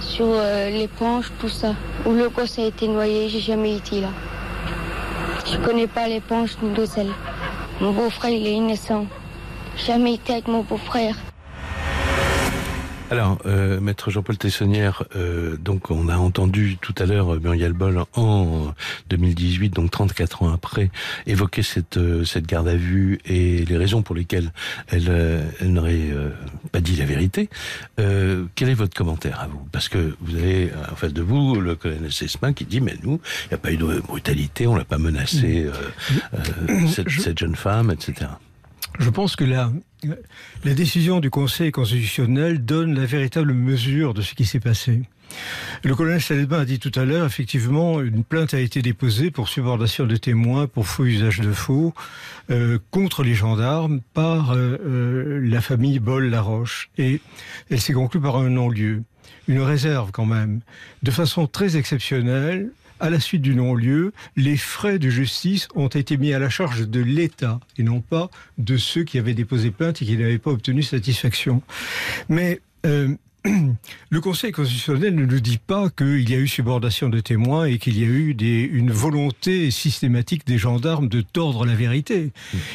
[0.00, 1.74] sur euh, l'éponge, tout ça.
[2.06, 4.08] Où le gosse a été noyé, j'ai jamais été là.
[5.50, 7.12] Je connais pas penches ni d'ocelle.
[7.78, 9.04] Mon beau-frère, il est innocent.
[9.76, 11.16] Jamais été avec mon beau-frère.
[13.08, 17.72] Alors, euh, maître Jean-Paul Tessonnière, euh, donc on a entendu tout à l'heure euh, Muriel
[17.72, 18.74] Boll en
[19.10, 20.90] 2018, donc 34 ans après,
[21.24, 24.52] évoquer cette euh, cette garde à vue et les raisons pour lesquelles
[24.88, 26.10] elle, euh, elle n'aurait
[26.72, 27.48] pas dit la vérité.
[27.96, 29.60] quel est votre commentaire à vous?
[29.70, 33.20] Parce que vous avez en face de vous le colonel Sesmin qui dit mais nous,
[33.44, 35.70] il n'y a pas eu de brutalité, on l'a pas menacé
[36.88, 38.26] cette, cette jeune femme, etc.
[38.98, 39.70] Je pense que la,
[40.64, 45.02] la décision du Conseil constitutionnel donne la véritable mesure de ce qui s'est passé.
[45.82, 49.48] Le colonel Salébin a dit tout à l'heure, effectivement, une plainte a été déposée pour
[49.48, 51.94] subordination de témoins, pour faux usage de faux,
[52.50, 56.90] euh, contre les gendarmes par euh, euh, la famille Boll-Laroche.
[56.96, 57.20] Et
[57.70, 59.02] elle s'est conclue par un non-lieu.
[59.48, 60.60] Une réserve quand même.
[61.02, 66.16] De façon très exceptionnelle, à la suite du non-lieu, les frais de justice ont été
[66.16, 70.02] mis à la charge de l'État et non pas de ceux qui avaient déposé plainte
[70.02, 71.62] et qui n'avaient pas obtenu satisfaction.
[72.28, 73.14] Mais euh,
[74.10, 77.78] le Conseil constitutionnel ne nous dit pas qu'il y a eu subordination de témoins et
[77.78, 78.34] qu'il y a eu
[78.72, 82.32] une volonté systématique des gendarmes de tordre la vérité.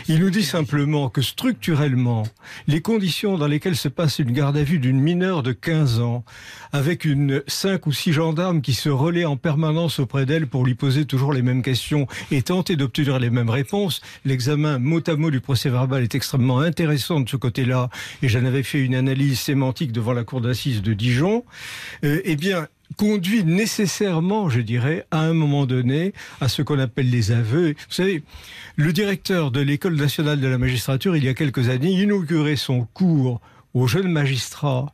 [0.07, 2.23] Il nous dit simplement que structurellement,
[2.67, 6.23] les conditions dans lesquelles se passe une garde à vue d'une mineure de 15 ans,
[6.71, 10.75] avec une cinq ou six gendarmes qui se relaient en permanence auprès d'elle pour lui
[10.75, 15.31] poser toujours les mêmes questions et tenter d'obtenir les mêmes réponses, l'examen mot à mot
[15.31, 17.89] du procès verbal est extrêmement intéressant de ce côté-là,
[18.21, 21.43] et j'en avais fait une analyse sémantique devant la cour d'assises de Dijon,
[22.03, 27.09] euh, eh bien, conduit nécessairement, je dirais, à un moment donné, à ce qu'on appelle
[27.09, 27.69] les aveux.
[27.69, 28.23] Vous savez,
[28.75, 32.87] le directeur de l'École nationale de la magistrature, il y a quelques années, inaugurait son
[32.93, 33.41] cours
[33.73, 34.91] aux jeunes magistrats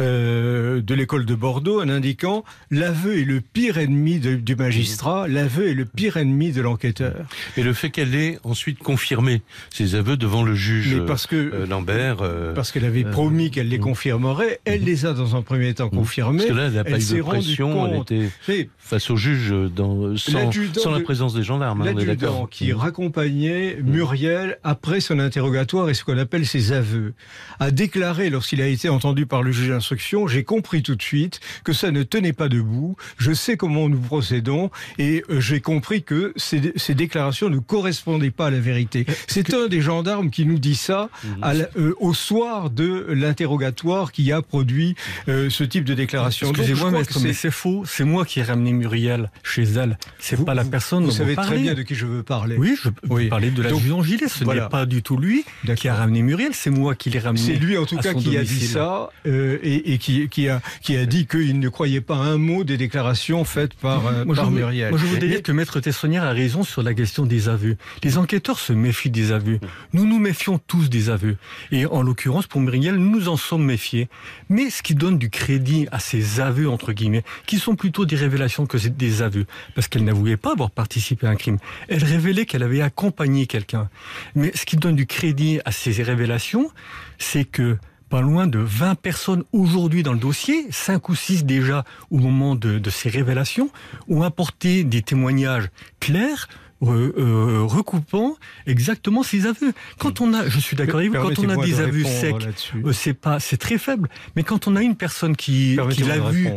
[0.00, 5.28] euh, de l'école de Bordeaux en indiquant l'aveu est le pire ennemi de, du magistrat,
[5.28, 7.26] l'aveu est le pire ennemi de l'enquêteur.
[7.56, 11.36] Et le fait qu'elle ait ensuite confirmé ses aveux devant le juge Mais parce que,
[11.36, 12.18] euh, Lambert.
[12.22, 15.90] Euh, parce qu'elle avait promis qu'elle les confirmerait, elle les a dans un premier temps
[15.90, 16.38] confirmés.
[16.38, 20.16] Parce que là, elle n'a pas eu de pression, elle était face au juge dans,
[20.16, 21.82] sans, sans la présence des gendarmes.
[21.82, 27.14] Hein, L'adjudant qui raccompagnait Muriel après son interrogatoire et ce qu'on appelle ses aveux,
[27.58, 31.40] a déclaré lorsqu'il a été entendu par le juge d'instruction, j'ai compris tout de suite
[31.64, 36.02] que ça ne tenait pas debout, je sais comment nous procédons et euh, j'ai compris
[36.02, 39.06] que ces, ces, déclarations ne correspondaient pas à la vérité.
[39.26, 41.30] C'est un des gendarmes qui nous dit ça mhm.
[41.42, 44.96] à la, euh, au soir de l'interrogatoire qui a produit
[45.28, 46.50] euh, ce type de déclaration.
[46.50, 46.90] Excusez-moi,
[47.22, 47.84] mais c'est faux.
[47.86, 49.98] C'est moi qui ai ramené Muriel chez elle.
[50.18, 51.04] C'est pas la personne.
[51.04, 52.56] Vous savez très bien de qui je veux parler.
[52.58, 53.28] Oui, je peux oui.
[53.28, 54.28] parler de la Donc, Gilet.
[54.28, 54.64] Ce voilà.
[54.64, 55.44] n'est pas du tout lui
[55.76, 56.52] qui a ramené Muriel.
[56.52, 57.44] C'est moi qui l'ai ramené.
[57.44, 58.38] C'est lui en tout cas qui domicile.
[58.38, 62.00] a dit ça euh, et, et qui, qui, a, qui a dit qu'il ne croyait
[62.00, 64.90] pas un mot des déclarations faites par, euh, moi, par je Muriel.
[64.90, 67.76] Moi, je voudrais dire que Maître Tessonnière a raison sur la question des aveux.
[68.02, 69.60] Les enquêteurs se méfient des aveux.
[69.92, 71.36] Nous nous méfions tous des aveux.
[71.70, 74.08] Et en l'occurrence, pour Muriel, nous en sommes méfiés.
[74.48, 78.16] Mais ce qui donne du crédit à ces aveux, entre guillemets, qui sont plutôt des
[78.16, 81.58] révélations que des aveux, parce qu'elle n'avouait pas avoir participé à un crime.
[81.88, 83.88] Elle révélait qu'elle avait accompagné quelqu'un.
[84.34, 86.70] Mais ce qui donne du crédit à ces révélations,
[87.18, 87.76] c'est que
[88.10, 92.56] pas loin de 20 personnes aujourd'hui dans le dossier, 5 ou 6 déjà au moment
[92.56, 93.70] de, de ces révélations,
[94.08, 95.70] ont apporté des témoignages
[96.00, 96.48] clairs,
[96.82, 99.72] euh, euh, recoupant exactement ces aveux.
[99.98, 102.34] Quand on a, je suis d'accord avec vous, quand on a des aveux secs,
[102.74, 104.08] euh, c'est pas, c'est très faible.
[104.34, 106.48] Mais quand on a une personne qui, qui l'a vu,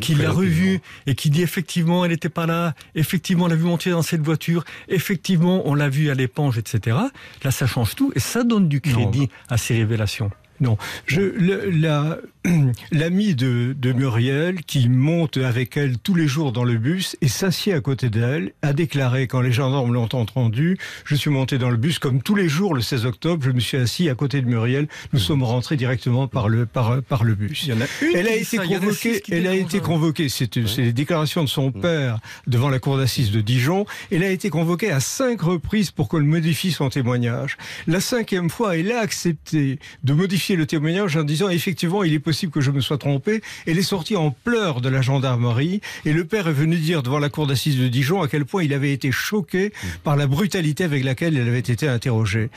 [0.00, 3.64] qui l'a revu et qui dit effectivement elle n'était pas là, effectivement on l'a vu
[3.64, 6.96] monter dans cette voiture, effectivement on l'a vu à l'éponge, etc.
[7.42, 9.28] Là ça change tout et ça donne du crédit non.
[9.50, 10.30] à ces révélations.
[10.62, 12.18] Non, je, le, la,
[12.92, 17.26] l'ami de, de, Muriel, qui monte avec elle tous les jours dans le bus et
[17.26, 21.68] s'assied à côté d'elle, a déclaré, quand les gendarmes l'ont entendu, je suis monté dans
[21.68, 24.40] le bus comme tous les jours le 16 octobre, je me suis assis à côté
[24.40, 25.22] de Muriel, nous mmh.
[25.22, 27.64] sommes rentrés directement par le, par, par le bus.
[27.64, 30.56] Il y en a une elle a été ça, convoquée, elle a été convoquée, c'est
[30.56, 30.64] ouais.
[30.76, 31.80] les déclarations de son mmh.
[31.80, 36.08] père devant la cour d'assises de Dijon, elle a été convoquée à cinq reprises pour
[36.08, 37.56] qu'elle modifie son témoignage.
[37.88, 42.18] La cinquième fois, elle a accepté de modifier le témoignage en disant effectivement il est
[42.18, 43.42] possible que je me sois trompé.
[43.66, 47.18] Elle est sortie en pleurs de la gendarmerie et le père est venu dire devant
[47.18, 49.72] la cour d'assises de Dijon à quel point il avait été choqué
[50.04, 52.50] par la brutalité avec laquelle elle avait été interrogée.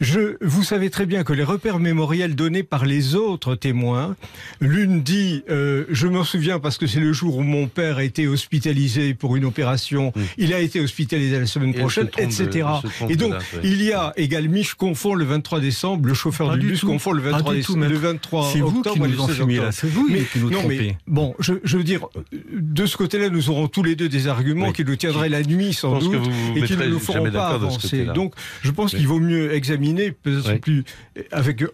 [0.00, 4.16] Je, vous savez très bien que les repères mémoriels donnés par les autres témoins,
[4.60, 8.04] l'une dit euh, je m'en souviens parce que c'est le jour où mon père a
[8.04, 12.66] été hospitalisé pour une opération, il a été hospitalisé la semaine et prochaine, etc.
[13.06, 16.56] De, et donc il y a également, je confonds le 23 décembre, le chauffeur Pas
[16.56, 17.92] du bus confond le 23 23, Ah, du tout, maître.
[17.92, 19.60] le 23 C'est vous qui nous le en 16 fumez, là.
[19.62, 19.74] octobre.
[19.80, 20.96] C'est vous Mais- qui nous non, mais trompez.
[21.06, 22.06] bon, je, je veux dire,
[22.52, 24.72] de ce côté-là, nous aurons tous les deux des arguments Oui.
[24.72, 27.48] qui nous tiendraient la nuit sans doute vous vous et qui ne nous feront pas
[27.48, 28.04] avancer.
[28.14, 28.98] Donc, je pense Oui.
[29.00, 30.58] qu'il vaut mieux examiner, peut-être Oui.
[30.58, 30.84] plus
[31.30, 31.68] avec euh,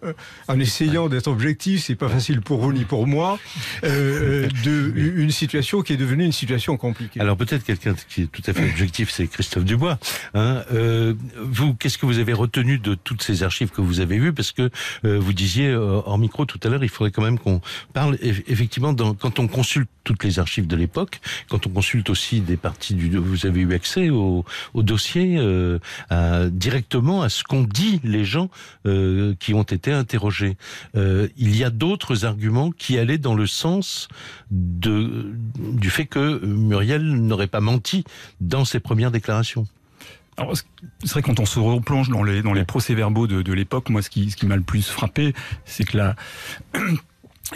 [0.47, 1.83] en essayant d'être objectif.
[1.83, 3.39] C'est pas facile pour vous ni pour moi
[3.83, 7.19] euh, euh, de une situation qui est devenue une situation compliquée.
[7.19, 9.97] Alors peut-être quelqu'un qui est tout à fait objectif, c'est Christophe Dubois.
[10.33, 10.63] Hein.
[10.73, 14.33] Euh, vous, qu'est-ce que vous avez retenu de toutes ces archives que vous avez vues?
[14.33, 14.69] Parce que
[15.05, 17.61] euh, vous disiez euh, hors micro tout à l'heure, il faudrait quand même qu'on
[17.93, 22.09] parle eff- effectivement dans, quand on consulte toutes les archives de l'époque, quand on consulte
[22.09, 24.43] aussi des parties du, vous avez eu accès au,
[24.75, 25.77] dossier euh,
[26.49, 28.49] directement à ce qu'ont dit les gens
[28.85, 30.57] euh, qui ont été interrogés.
[30.95, 34.07] Euh, il y a d'autres arguments qui allaient dans le sens
[34.49, 38.03] du fait que Muriel n'aurait pas menti
[38.41, 39.67] dans ses premières déclarations.
[40.39, 40.53] Alors,
[41.03, 44.01] c'est vrai quand on se replonge dans les dans les procès-verbaux de, de l'époque, moi
[44.01, 45.33] ce qui ce qui m'a le plus frappé,
[45.65, 46.15] c'est que là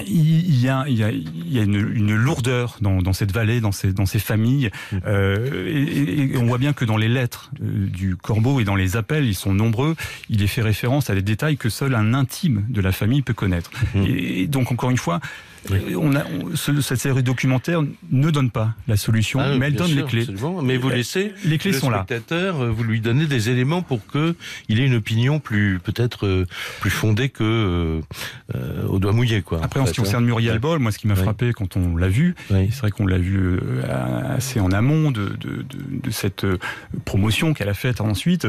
[0.06, 3.32] il y a il y a il y a une, une lourdeur dans, dans cette
[3.32, 4.70] vallée, dans ces dans ces familles,
[5.06, 8.76] euh, et, et on voit bien que dans les lettres euh, du Corbeau et dans
[8.76, 9.96] les appels, ils sont nombreux.
[10.30, 13.34] Il est fait référence à des détails que seul un intime de la famille peut
[13.34, 13.72] connaître.
[13.96, 15.22] Et, et donc encore une fois.
[15.96, 19.76] On a, on- ce- cette série documentaire ne donne pas la solution, Ah, mais elle
[19.76, 20.22] donne sûr, les clés.
[20.22, 20.62] absolument.
[20.62, 22.04] Mais vous Euh, laissez les clés le sont là.
[22.04, 24.36] spectateur, euh, vous lui donnez des éléments pour que
[24.68, 26.46] il ait une opinion plus peut-être euh,
[26.82, 27.44] plus fondée que
[28.56, 29.62] euh, au doigt mouillé quoi.
[29.64, 32.10] Après, en ce qui concerne Muriel Boll, moi, ce qui m'a frappé quand on l'a
[32.10, 33.60] vu, et c'est vrai qu'on l'a vu
[34.28, 36.46] assez en amont de, de, de, de cette
[37.06, 38.48] promotion qu'elle a faite ensuite,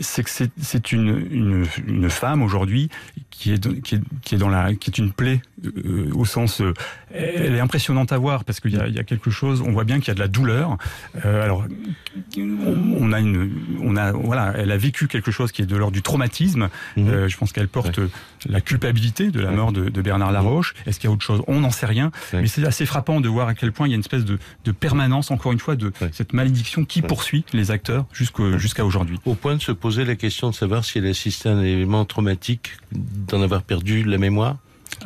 [0.00, 2.88] c'est que c'est- une, une, une femme aujourd'hui
[3.30, 6.45] qui est, qui, est, qui est dans la, qui est une plaie euh, au sens,
[6.60, 6.72] euh,
[7.12, 9.72] elle est impressionnante à voir parce qu'il y a, il y a quelque chose, on
[9.72, 10.76] voit bien qu'il y a de la douleur.
[11.24, 11.64] Euh, alors,
[12.36, 13.50] on, a une,
[13.82, 16.68] on a, voilà, elle a vécu quelque chose qui est de l'ordre du traumatisme.
[16.98, 18.00] Euh, je pense qu'elle porte
[18.48, 20.74] la culpabilité de la mort de, de Bernard Laroche.
[20.86, 21.42] Est-ce qu'il y a autre chose?
[21.46, 22.10] On n'en sait rien.
[22.32, 24.38] Mais c'est assez frappant de voir à quel point il y a une espèce de,
[24.64, 29.18] de permanence, encore une fois, de cette malédiction qui poursuit les acteurs jusqu'à aujourd'hui.
[29.24, 32.04] Au point de se poser la question de savoir si elle assistait à un élément
[32.04, 34.56] traumatique, d'en avoir perdu la mémoire?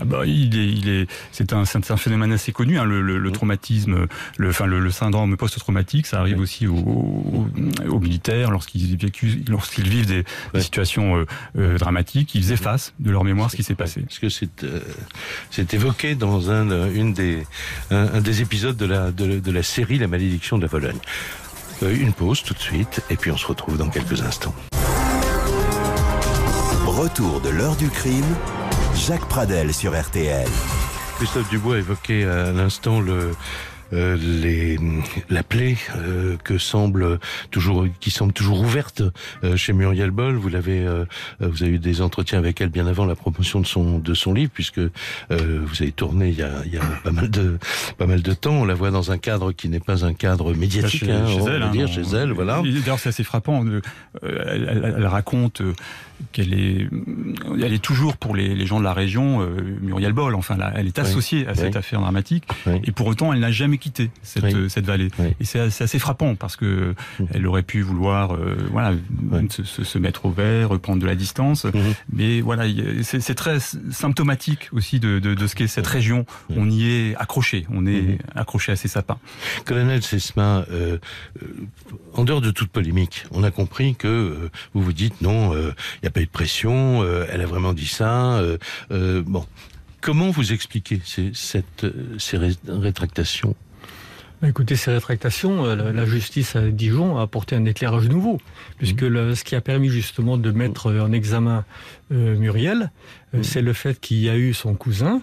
[0.01, 3.03] Ah bah, il est, il est, c'est un, c'est un phénomène assez connu, hein, le,
[3.03, 4.07] le, le traumatisme,
[4.39, 7.47] le, enfin le, le syndrome post-traumatique, ça arrive aussi aux, aux,
[7.89, 11.27] aux militaires lorsqu'ils vivent des, des situations euh,
[11.59, 14.01] euh, dramatiques, ils effacent de leur mémoire ce qui s'est passé.
[14.01, 14.81] Parce que c'est euh,
[15.51, 17.47] c'est évoqué dans un une des
[17.91, 20.99] un, un des épisodes de la de, de la série La malédiction de la Vologne.
[21.83, 24.55] Euh, une pause tout de suite et puis on se retrouve dans quelques instants.
[26.87, 28.25] Retour de l'heure du crime,
[28.95, 30.47] Jacques Pradel sur RTL.
[31.17, 33.31] Christophe Dubois évoquait à l'instant le
[33.93, 34.79] euh, les,
[35.31, 37.19] la plaie euh, que semble
[37.51, 39.03] toujours, qui semble toujours ouverte
[39.43, 40.37] euh, chez Muriel Boll.
[40.37, 41.05] Vous l'avez, euh,
[41.41, 44.33] vous avez eu des entretiens avec elle bien avant la promotion de son de son
[44.33, 44.91] livre, puisque euh,
[45.31, 47.59] vous avez tourné il y a, il y a pas mal de
[47.99, 48.61] pas mal de temps.
[48.61, 51.41] On la voit dans un cadre qui n'est pas un cadre médiatique, Chez, hein, chez
[51.41, 52.63] on elle, va hein, dire, chez elle, voilà.
[52.63, 53.65] D'ailleurs, c'est assez frappant.
[53.67, 53.81] euh,
[54.23, 55.75] elle, elle- elle raconte euh,
[56.33, 56.89] qu'elle est,
[57.63, 60.35] elle est toujours pour les, les gens de la région euh, Muriel Boll.
[60.35, 61.05] Enfin, là, elle est Oui.
[61.05, 61.79] associée à cette Oui.
[61.79, 62.45] affaire dramatique,
[62.85, 65.09] et pour autant, elle n'a jamais quitté cette, euh, cette vallée.
[65.41, 66.95] Et c'est assez, frappant parce que
[67.35, 68.95] elle aurait pu vouloir, euh, voilà,
[69.51, 71.67] se, mettre au vert, prendre de la distance.
[72.13, 72.65] Mais voilà,
[73.03, 73.59] c'est très
[73.91, 76.25] symptomatique aussi de, de, de ce qu'est cette région.
[76.57, 79.19] On y est accroché, on est accroché à ces sapins.
[79.65, 80.99] Colonel Sesma, euh,
[82.15, 86.21] en dehors de toute polémique, on a compris que vous vous dites non, il pas
[86.21, 88.39] eu de pression, euh, elle a vraiment dit ça.
[88.39, 88.59] euh,
[88.91, 89.45] euh, bon,
[90.01, 91.87] comment vous expliquez ces, cette,
[92.19, 93.55] ces ré- rétractations?
[94.43, 98.41] Bah, Écoutez, ces rétractations, la, justice à Dijon a apporté un éclairage nouveau,
[98.79, 101.65] puisque le- ce qui a permis justement de mettre en examen
[102.11, 102.91] euh, Muriel,
[103.35, 105.21] euh, c'est le fait qu'il y a eu son cousin.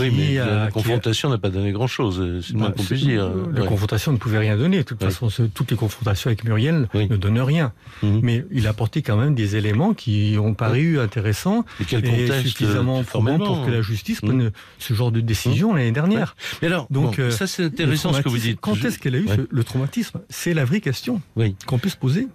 [0.00, 2.74] Oui, mais a- la a- confrontation n'a pas donné grand-chose, euh, c'est le moins Bah,
[2.76, 3.30] qu'on puisse dire.
[3.54, 3.66] La Ouais.
[3.66, 4.78] confrontation ne pouvait rien donner.
[4.78, 7.72] De toute façon, ce- toutes les confrontations avec Muriel ne donnent rien.
[8.02, 8.20] Mhm.
[8.22, 12.40] Mais il a apporté quand même des éléments qui ont paru intéressants Et quel contexte,
[12.46, 16.36] suffisamment euh, probants pour que la justice prenne ce genre de décision l'année dernière.
[16.62, 18.58] Mais alors, Donc, bon, euh, ça c'est intéressant ce que vous dites.
[18.60, 20.20] Quand est-ce qu'elle a eu ce- le traumatisme?
[20.28, 21.54] C'est la vraie question oui.
[21.66, 22.26] qu'on peut se poser.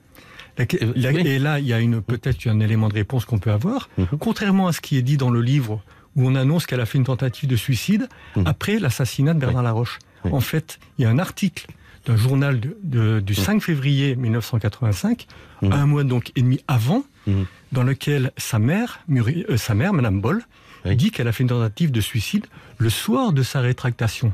[0.58, 0.94] La- Euh,
[1.26, 3.90] Et là, il y a une peut-être un élément de réponse qu'on peut avoir.
[3.98, 4.08] Mhm.
[4.20, 5.82] Contrairement à ce qui est dit dans le livre,
[6.16, 8.48] où on annonce qu'elle a fait une tentative de suicide Mhm.
[8.48, 10.00] après l'assassinat de Bernard Laroche.
[10.32, 11.68] En fait, il y a un article
[12.08, 15.28] d'un journal de- de- du 5 février 1985,
[15.62, 17.04] un mois donc et demi avant,
[17.72, 20.44] dans lequel sa mère, Muri- euh, sa mère, Madame Boll,
[20.86, 22.46] dit qu'elle a fait une tentative de suicide
[22.78, 24.34] le soir de sa rétractation.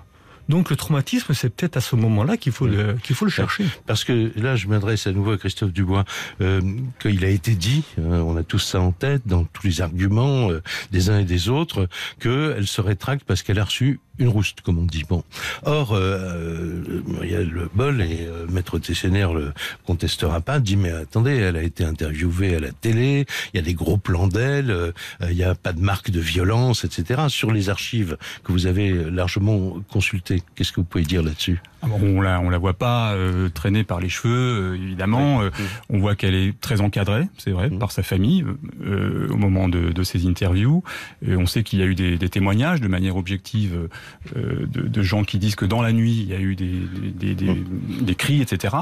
[0.51, 3.65] Donc le traumatisme, c'est peut-être à ce moment-là qu'il faut le qu'il faut le chercher.
[3.87, 6.03] Parce que là, je m'adresse à nouveau à Christophe Dubois,
[6.41, 6.59] euh,
[6.99, 10.51] qu'il a été dit, hein, on a tous ça en tête dans tous les arguments
[10.51, 10.61] euh,
[10.91, 11.87] des uns et des autres,
[12.19, 15.03] qu'elle se rétracte parce qu'elle a reçu une rouste, comme on dit.
[15.07, 15.23] Bon.
[15.63, 19.51] Or, euh, Muriel Boll et euh, Maître Tessener le
[19.85, 23.63] contestera pas, dit mais attendez, elle a été interviewée à la télé, il y a
[23.63, 24.91] des gros plans d'elle, euh,
[25.29, 27.23] il n'y a pas de marque de violence, etc.
[27.27, 31.61] Sur les archives que vous avez largement consultées, qu'est-ce que vous pouvez dire là-dessus?
[31.83, 35.41] Ah bon, on la, on la voit pas euh, traîner par les cheveux, euh, évidemment.
[35.41, 35.49] Euh,
[35.89, 38.45] on voit qu'elle est très encadrée, c'est vrai, par sa famille
[38.81, 40.83] au moment de, de ses interviews.
[41.25, 43.89] Et on sait qu'il y a eu des, des, témoignages de manière objective
[44.35, 46.71] de, de, gens qui disent que dans la nuit il y a eu des,
[47.15, 47.63] des, des,
[48.01, 48.75] des cris, etc.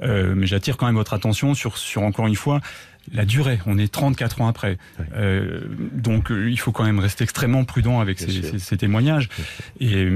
[0.00, 2.60] mais j'attire quand même votre attention sur, sur encore une fois
[3.12, 3.58] la durée.
[3.66, 4.78] On est 34 ans après.
[5.14, 5.62] Euh,
[5.92, 9.28] donc il faut quand même rester extrêmement prudent avec ces, ces, ces, témoignages.
[9.80, 10.08] Et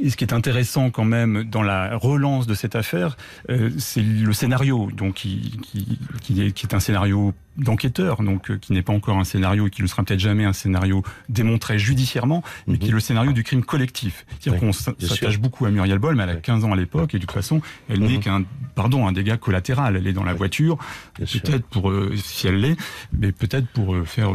[0.00, 3.16] et ce qui est intéressant quand même dans la relance de cette affaire,
[3.50, 8.50] euh, c'est le scénario, donc qui, qui, qui, est, qui est un scénario d'enquêteur, donc
[8.50, 11.02] euh, qui n'est pas encore un scénario et qui ne sera peut-être jamais un scénario
[11.28, 12.78] démontré judiciairement, mais mm -hmm.
[12.80, 14.24] qui est le scénario du crime collectif.
[14.28, 17.14] C'est-à-dire oui, qu'on s'attache beaucoup à Muriel Boll, mais elle a 15 ans à l'époque
[17.14, 18.10] et de toute façon, elle mm -hmm.
[18.10, 18.44] n'est qu'un
[18.74, 19.96] pardon un dégât collatéral.
[19.96, 20.76] Elle est dans la voiture,
[21.16, 22.76] peut-être pour euh, si elle l'est,
[23.20, 24.30] mais peut-être pour euh, faire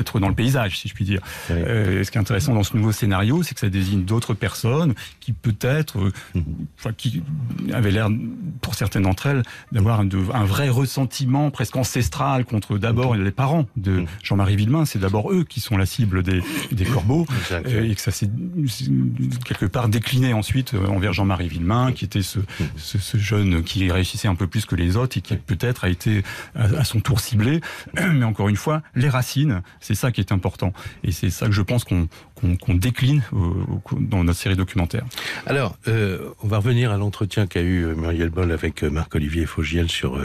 [0.00, 1.20] être dans le paysage, si je puis dire.
[1.48, 5.30] Ce qui est intéressant dans ce nouveau scénario, c'est que ça désigne d'autres personnes qui
[5.48, 6.44] peut-être, mm -hmm.
[6.78, 7.08] enfin, qui
[7.78, 8.08] avaient l'air,
[8.64, 9.42] pour certaines d'entre elles,
[9.74, 10.08] d'avoir un,
[10.42, 14.84] un vrai ressentiment presque ancestral contre d'abord les parents de Jean-Marie Villemain.
[14.84, 18.28] C'est d'abord eux qui sont la cible des, des corbeaux euh, et que ça s'est
[19.46, 22.40] quelque part décliné ensuite euh, envers Jean-Marie Villemain, qui était ce,
[22.76, 25.88] ce, ce, jeune qui réussissait un peu plus que les autres et qui peut-être a
[25.88, 26.22] été
[26.54, 27.62] à, à, son tour ciblé.
[27.94, 30.74] Mais encore une fois, les racines, c'est ça qui est important.
[31.04, 32.06] Et c'est ça que je pense qu'on
[32.42, 33.22] qu qu décline
[33.92, 35.04] dans notre série documentaire.
[35.46, 39.88] Alors, euh, on va revenir à l'entretien qu'a eu euh, Muriel Boll avec Marc-Olivier Fogiel
[39.88, 40.18] sur,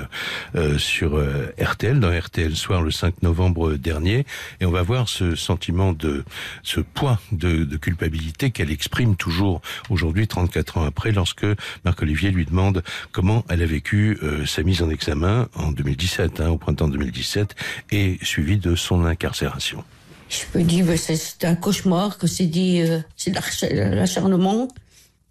[0.55, 4.25] euh, RTL, dans RTL Soir le 5 novembre dernier
[4.59, 6.23] et on va voir ce sentiment de
[6.63, 11.45] ce poids de, culpabilité qu'elle exprime toujours aujourd'hui 34 ans après lorsque
[11.85, 16.41] Marc Olivier lui demande comment elle a vécu euh, sa mise en examen en 2017
[16.41, 17.55] hein, au printemps 2017
[17.91, 19.83] et suivi de son incarcération.
[20.29, 23.31] Je peux dire que c'est un cauchemar que c'est dit euh, c'est
[23.71, 24.67] l'acharnement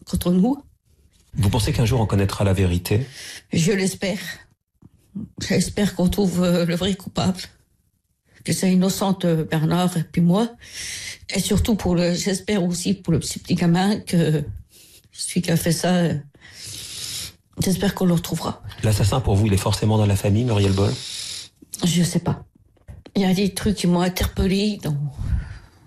[0.06, 0.56] contre nous.
[1.34, 3.06] Vous pensez qu'un jour on connaîtra la vérité?
[3.52, 4.18] Je l'espère.
[5.46, 7.40] J'espère qu'on trouve euh, le vrai coupable.
[8.44, 10.48] Que c'est innocente euh, Bernard et puis moi.
[11.34, 14.44] Et surtout pour le, j'espère aussi pour le petit gamin que
[15.12, 16.08] celui qui a fait ça,
[17.62, 18.62] j'espère qu'on le retrouvera.
[18.82, 20.92] L'assassin pour vous, il est forcément dans la famille, Muriel Boll?
[21.84, 22.44] Je sais pas.
[23.16, 24.96] Il y a des trucs qui m'ont interpellé dans,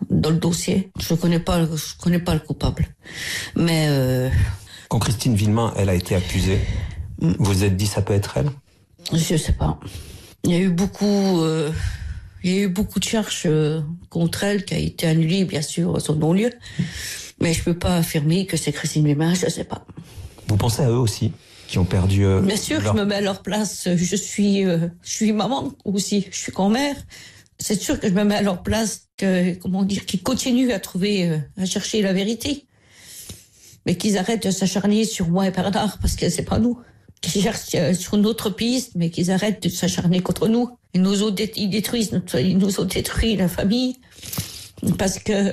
[0.09, 0.89] dans le dossier.
[0.99, 2.87] Je connais pas, je connais pas le coupable.
[3.55, 4.29] Mais euh...
[4.89, 6.59] quand Christine Villemain, elle a été accusée,
[7.21, 7.33] mm.
[7.37, 8.49] vous vous êtes dit ça peut être elle?
[9.13, 9.79] Je sais pas.
[10.43, 11.71] Il y a eu beaucoup, euh,
[12.43, 15.61] il y a eu beaucoup de cherches euh, contre elle qui a été annulée, bien
[15.61, 16.51] sûr, à son non-lieu.
[17.41, 19.85] Mais je peux pas affirmer que c'est Christine Villemain, je sais pas.
[20.47, 21.31] Vous pensez à eux aussi?
[21.69, 22.25] Qui ont perdu.
[22.25, 22.95] Euh, bien sûr, leur...
[22.95, 23.87] je me mets à leur place.
[23.95, 26.27] Je suis, euh, je suis maman aussi.
[26.31, 26.95] Je suis grand-mère.
[27.59, 29.07] C'est sûr que je me mets à leur place.
[29.17, 32.65] Que, comment dire, qu'ils continuent à trouver, euh, à chercher la vérité,
[33.85, 36.79] mais qu'ils arrêtent de s'acharner sur moi et Bernard parce que c'est pas nous
[37.21, 40.69] qui cherchent sur une autre piste, mais qu'ils arrêtent de s'acharner contre nous.
[40.93, 43.97] Ils nous ont, dé ils détruisent notre, ils nous ont détruit la famille.
[44.97, 45.51] Parce que,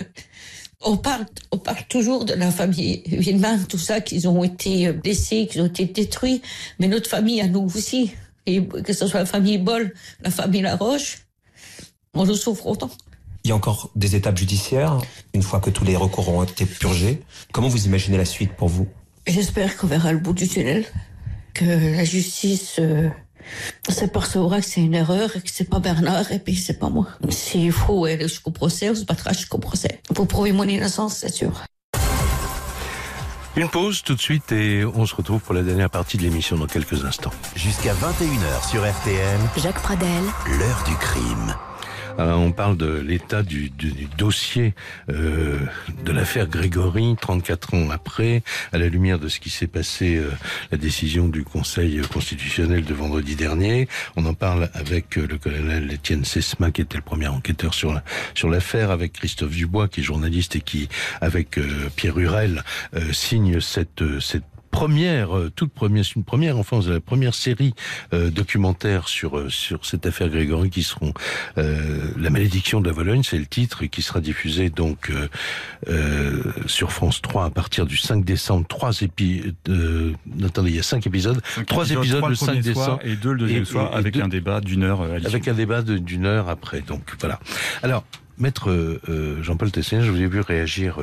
[0.87, 5.49] on parle, on parle toujours de la famille Villemain, tout ça, qu'ils ont été blessés,
[5.51, 6.41] qu'ils ont été détruits,
[6.79, 8.13] mais notre famille à nous aussi.
[8.47, 11.27] Et que ce soit la famille Boll, la famille Laroche,
[12.15, 12.91] on le souffre autant.
[13.43, 15.01] Il y a encore des étapes judiciaires,
[15.35, 17.23] une fois que tous les recours ont été purgés.
[17.53, 18.87] Comment vous imaginez la suite pour vous?
[19.27, 20.85] J'espère qu'on verra le bout du tunnel
[21.55, 22.81] que la justice
[23.89, 26.89] euh, s'apercevra que c'est une erreur et que c'est pas Bernard et puis c'est pas
[26.89, 27.09] moi.
[27.29, 30.01] S'il faut aller jusqu'au procès, on se battra jusqu'au procès.
[30.15, 31.65] Pour prouver mon innocence, c'est sûr.
[33.57, 36.57] Une pause tout de suite et on se retrouve pour la dernière partie de l'émission
[36.59, 37.33] dans quelques instants.
[37.55, 39.41] Jusqu'à 21h sur RTL.
[39.57, 40.25] Jacques Pradel.
[40.59, 41.55] L'heure du crime.
[42.19, 43.71] Alors, on parle de l'état du,
[44.17, 44.75] dossier
[45.11, 45.59] euh,
[46.05, 50.31] de l'affaire Grégory, 34 ans après, à la lumière de ce qui s'est passé, euh,
[50.71, 53.89] la décision du Conseil constitutionnel de vendredi dernier.
[54.17, 57.93] On en parle avec euh, le colonel Étienne Sesma, qui était le premier enquêteur sur
[57.93, 58.03] la,
[58.35, 60.89] sur l'affaire, avec Christophe Dubois, qui est journaliste et qui,
[61.21, 62.63] avec euh, Pierre Hurel,
[62.95, 64.45] euh, signe cette, cette
[64.77, 67.73] première, euh, toute première, c'est une première enfance, la première série
[68.13, 71.15] euh, documentaire sur euh, sur cette affaire Grégory qui seront
[71.57, 75.11] euh, la malédiction de la Vologne, c'est le titre et qui sera diffusé donc
[76.67, 78.67] sur France 3 à partir du 5 décembre.
[78.69, 79.55] Trois épisodes.
[80.45, 81.41] attendez, il y a cinq épisodes.
[81.67, 85.03] trois épisodes, le 5 décembre et deux le deuxième soir avec un débat d'une heure.
[85.03, 86.83] avec un débat d'une heure après.
[86.83, 87.41] Donc voilà.
[87.83, 88.05] Alors
[88.39, 90.99] Maître euh, Jean-Paul Tessin, je vous ai vu réagir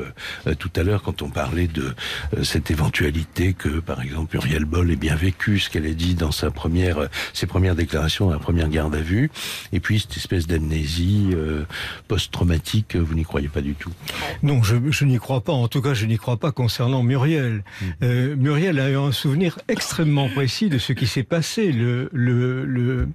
[0.46, 1.92] euh, tout à l'heure quand on parlait de
[2.36, 6.14] euh, cette éventualité que, par exemple, Uriel Boll ait bien vécu ce qu'elle a dit
[6.14, 9.30] dans sa première, ses premières déclarations la première garde à vue,
[9.72, 11.34] et puis cette espèce d'amnésie
[12.08, 13.90] post-traumatique, vous n'y croyez pas du tout?
[14.42, 15.52] Non, je, je n'y crois pas.
[15.52, 17.64] En tout cas, je n'y crois pas concernant Muriel.
[18.00, 18.34] Mmh.
[18.34, 23.08] Muriel a eu un souvenir extrêmement précis de ce qui s'est passé le le le,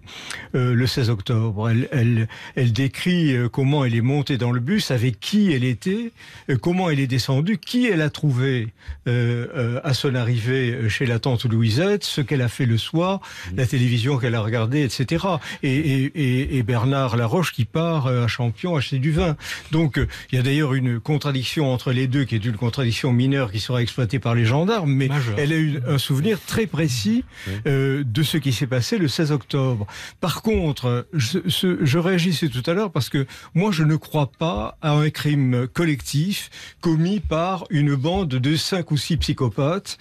[0.54, 1.70] le 16 octobre.
[1.70, 6.12] Elle, elle, elle décrit comment elle est montée dans le bus, avec qui elle était,
[6.50, 8.70] euh, comment elle est descendue, qui elle a trouvé
[9.08, 13.22] euh, euh, à son arrivée chez la tante Louisette, ce qu'elle a fait le soir,
[13.56, 15.26] la télévision qu'elle a regardée, etc.
[15.62, 19.38] Et, et, et, Bernard Laroche qui part à Champion acheter du vin.
[19.72, 20.00] Donc
[20.32, 23.60] il y a d'ailleurs une contradiction entre les deux qui est une contradiction mineure qui
[23.60, 27.24] sera exploitée par les gendarmes, mais elle a eu un souvenir très précis
[27.66, 29.86] de ce qui s'est passé le 16 octobre.
[30.20, 34.78] Par contre, je, je réagissais tout à l'heure parce que moi je ne crois pas
[34.82, 36.50] à un crime collectif
[36.82, 39.98] commis par une bande de cinq ou six psychopathes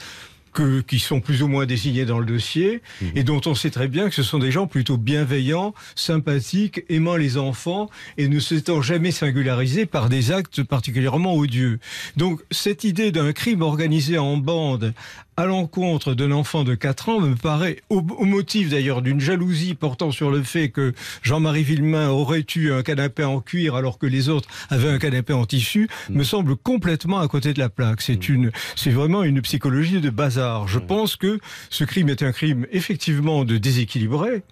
[0.52, 3.12] que, qui sont plus ou moins désignés dans le dossier mhm.
[3.14, 7.16] et dont on sait très bien que ce sont des gens plutôt bienveillants, sympathiques, aimant
[7.16, 11.78] les enfants et ne s'étant jamais singularisés par des actes particulièrement odieux.
[12.16, 14.94] Donc cette idée d'un crime organisé en bande
[15.38, 20.10] à l'encontre d'un enfant de 4 ans me paraît, au, motif d'ailleurs d'une jalousie portant
[20.10, 24.28] sur le fait que Jean-Marie Villemain aurait eu un canapé en cuir alors que les
[24.30, 26.16] autres avaient un canapé en tissu, mm.
[26.16, 28.02] me semble complètement à côté de la plaque.
[28.02, 28.34] C'est mm.
[28.34, 30.66] une, c'est vraiment une psychologie de bazar.
[30.66, 30.86] Je mm.
[30.86, 31.38] pense que
[31.70, 34.42] ce crime est un crime effectivement de déséquilibré,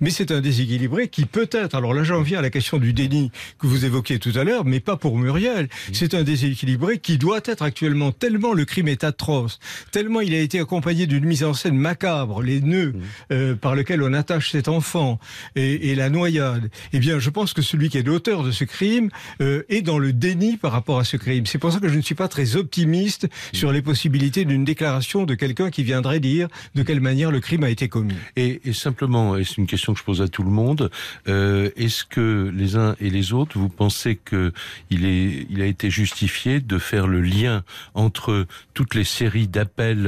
[0.00, 3.32] mais c'est un déséquilibré qui peut-être, alors là j'en viens à la question du déni
[3.58, 5.68] que vous évoquiez tout à l'heure, mais pas pour Muriel.
[5.92, 9.58] C'est un déséquilibré qui doit être actuellement tellement le crime est atroce,
[9.90, 13.02] tellement il a été accompagné d'une mise en scène macabre, les nœuds mmh.
[13.32, 15.18] euh, par lesquels on attache cet enfant
[15.54, 19.08] et, la noyade, eh bien, je pense que celui qui est l'auteur de ce crime
[19.40, 21.46] euh, est dans le déni par rapport à ce crime.
[21.46, 23.56] C'est pour ça que je ne suis pas très optimiste mmh.
[23.56, 27.64] sur les possibilités d'une déclaration de quelqu'un qui viendrait dire de quelle manière le crime
[27.64, 28.14] a été commis.
[28.36, 30.90] Et, simplement, et c'est une question que je pose à tout le monde,
[31.28, 34.52] euh, est-ce que les uns et les autres, vous pensez que
[34.90, 37.64] il est, il a été justifié de faire le lien
[37.94, 40.06] entre toutes les séries d'appels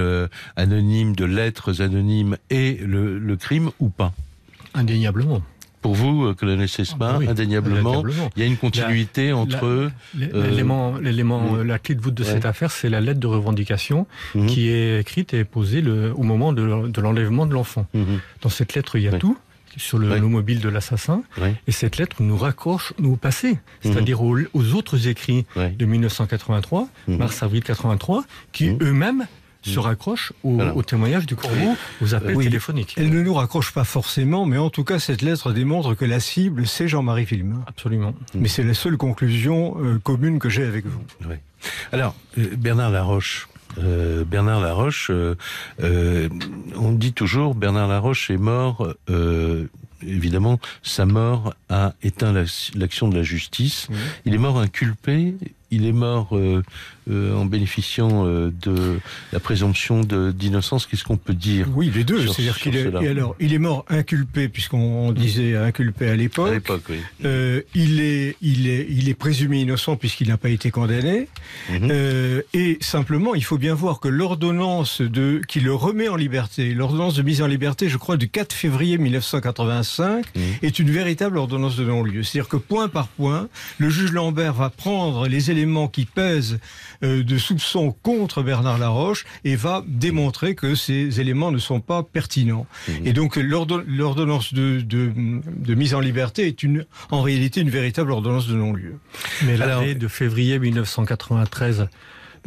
[0.56, 4.12] anonymes, de lettres anonymes et le, crime ou pas
[4.74, 5.42] Indéniablement.
[5.80, 8.02] Pour vous, euh, colonel Sesma, ah indéniablement,
[8.36, 9.64] il y a une continuité entre...
[9.64, 11.62] Euh, l'élément, mm.
[11.62, 14.46] la clé de voûte de cette affaire, c'est la lettre de revendication mm-hmm.
[14.46, 16.62] qui est écrite et posée le, au moment de,
[17.00, 17.86] l'enlèvement de l'enfant.
[17.94, 18.18] Mm-hmm.
[18.42, 19.38] Dans cette lettre, il y a tout
[19.78, 21.22] sur le, mobile de l'assassin.
[21.66, 27.16] Et cette lettre nous raccroche au passé, c'est-à-dire aux, autres écrits de 1983, mhm.
[27.16, 28.78] mars-avril 83, qui mhm.
[28.82, 29.26] eux-mêmes
[29.62, 32.94] se raccrochent au, témoignage du corbeau, aux appels téléphoniques.
[32.96, 36.20] Elle ne nous raccroche pas forcément, mais en tout cas, cette lettre démontre que la
[36.20, 37.62] cible, c'est Jean-Marie Villemin.
[37.66, 38.14] Absolument.
[38.34, 41.00] Mais c'est la seule conclusion euh, commune que j'ai avec vous.
[41.92, 43.48] Alors, euh, Bernard Laroche,
[43.78, 45.34] euh, Bernard Laroche, euh,
[45.82, 46.28] euh,
[46.76, 48.94] on dit toujours Bernard Laroche est mort.
[50.02, 53.88] évidemment, sa mort a éteint l'action de la justice.
[54.24, 55.34] Il est mort inculpé.
[55.70, 56.36] Il est mort
[57.10, 58.98] euh, en bénéficiant euh, de
[59.32, 60.86] la présomption d'innocence.
[60.86, 62.26] Qu'est-ce qu'on peut dire Oui, les deux.
[62.26, 66.62] C'est-à-dire qu'il est, alors, il est mort inculpé puisqu'on disait inculpé à l'époque.
[66.88, 66.96] Oui.
[67.24, 71.28] Euh, il est, il est, il est présumé innocent puisqu'il n'a pas été condamné.
[71.70, 71.88] Mhm.
[71.90, 76.74] euh, et simplement, il faut bien voir que l'ordonnance de qui le remet en liberté,
[76.74, 80.42] l'ordonnance de mise en liberté, je crois, du 4 février 1985, mhm.
[80.62, 82.22] est une véritable ordonnance de non-lieu.
[82.22, 83.48] C'est-à-dire que point par point,
[83.78, 85.57] le juge Lambert va prendre les éléments
[85.92, 86.58] qui pèsent
[87.02, 92.02] euh, de soupçons contre Bernard Laroche et va démontrer que ces éléments ne sont pas
[92.02, 92.66] pertinents.
[92.88, 92.92] Mmh.
[93.06, 98.48] Et donc l'ordonnance de, de, mise en liberté est une, en réalité une véritable ordonnance
[98.48, 98.98] de non-lieu.
[99.44, 101.88] Mais l'arrêt de février 1993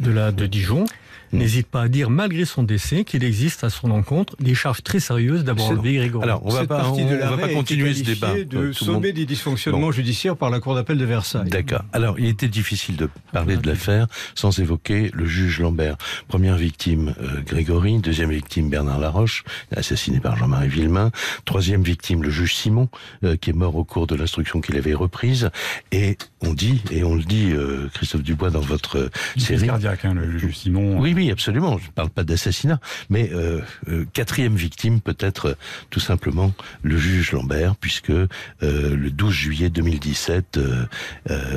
[0.00, 0.84] de la de Dijon.
[1.32, 5.00] N'hésite pas à dire, malgré son décès, qu'il existe à son encontre des charges très
[5.00, 6.24] sérieuses d'avoir enlevé Grégory.
[6.24, 8.34] Alors, on va pas, on, va pas continuer ce débat.
[8.44, 11.48] de sommet des dysfonctionnements judiciaires par la Cour d'appel de Versailles.
[11.48, 11.84] D'accord.
[11.92, 15.96] Alors, il était difficile de parler de l'affaire sans évoquer le juge Lambert.
[16.28, 17.98] Première victime, euh, Grégory.
[17.98, 21.10] Deuxième victime, Bernard Laroche, assassiné par Jean-Marie Villemain.
[21.44, 22.88] Troisième victime, le juge Simon,
[23.24, 25.50] euh, qui est mort au cours de l'instruction qu'il avait reprise.
[25.90, 29.66] Et on dit, et on le dit, euh, Christophe Dubois, dans votre série...
[29.66, 30.98] cardiaque, hein, le juge Simon.
[30.98, 31.78] Oui, oui, oui, absolument.
[31.78, 35.54] Je ne parle pas d'assassinat, mais euh, euh, quatrième victime peut-être euh,
[35.88, 36.52] tout simplement
[36.82, 38.26] le juge Lambert, puisque euh,
[38.60, 40.86] le 12 juillet 2017, euh,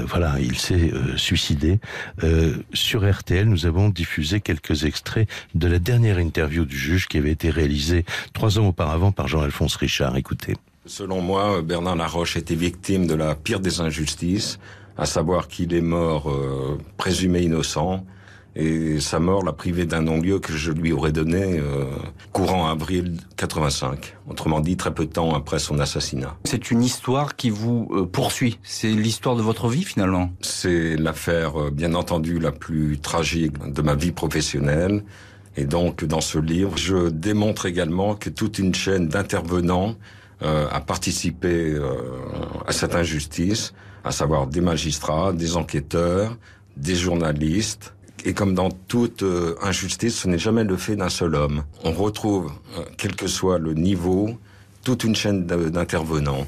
[0.06, 1.80] voilà, il s'est suicidé.
[2.74, 7.32] Sur RTL, nous avons diffusé quelques extraits de la dernière interview du juge qui avait
[7.32, 10.16] été réalisée trois ans auparavant par Jean-Alphonse Richard.
[10.16, 10.54] Écoutez.
[10.86, 14.60] Selon moi, Bernard Laroche était victime de la pire des injustices,
[14.98, 16.32] à savoir qu'il est mort
[16.98, 18.06] présumé innocent,
[18.56, 21.86] et sa mort l'a privé d'un non-lieu que je lui aurais donné euh,
[22.32, 26.38] courant avril 85, autrement dit très peu de temps après son assassinat.
[26.46, 28.60] C'est une histoire qui vous euh, poursuit.
[28.64, 30.32] C'est l'histoire de votre vie finalement.
[30.42, 35.04] C'est l'affaire, euh, bien entendu, la plus tragique de ma vie professionnelle.
[35.58, 39.96] Et donc, dans ce livre, je démontre également que toute une chaîne d'intervenants
[40.42, 41.94] euh, a participé euh,
[42.68, 46.38] à cette injustice, à savoir des magistrats, des enquêteurs,
[46.76, 47.95] des journalistes.
[48.26, 51.64] Et comme dans toute euh, injustice, ce n'est jamais le fait d'un seul homme.
[51.84, 54.32] On retrouve, euh, quel que soit le niveau,
[54.84, 56.48] toute une chaîne d'intervenants.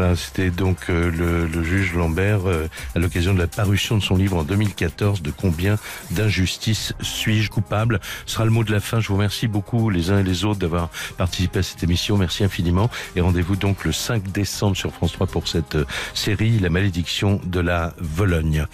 [0.00, 4.02] Voilà, c'était donc euh, le, le juge Lambert euh, à l'occasion de la parution de
[4.02, 5.76] son livre en 2014 de combien
[6.10, 8.00] d'injustices suis-je coupable?
[8.24, 9.00] Ce sera le mot de la fin.
[9.00, 10.88] Je vous remercie beaucoup les uns et les autres d'avoir
[11.18, 12.16] participé à cette émission.
[12.16, 15.84] Merci infiniment et rendez-vous donc le 5 décembre sur France 3 pour cette euh,
[16.14, 18.64] série La malédiction de la Vologne.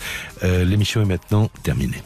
[0.44, 2.04] Euh, L'émission est maintenant terminée.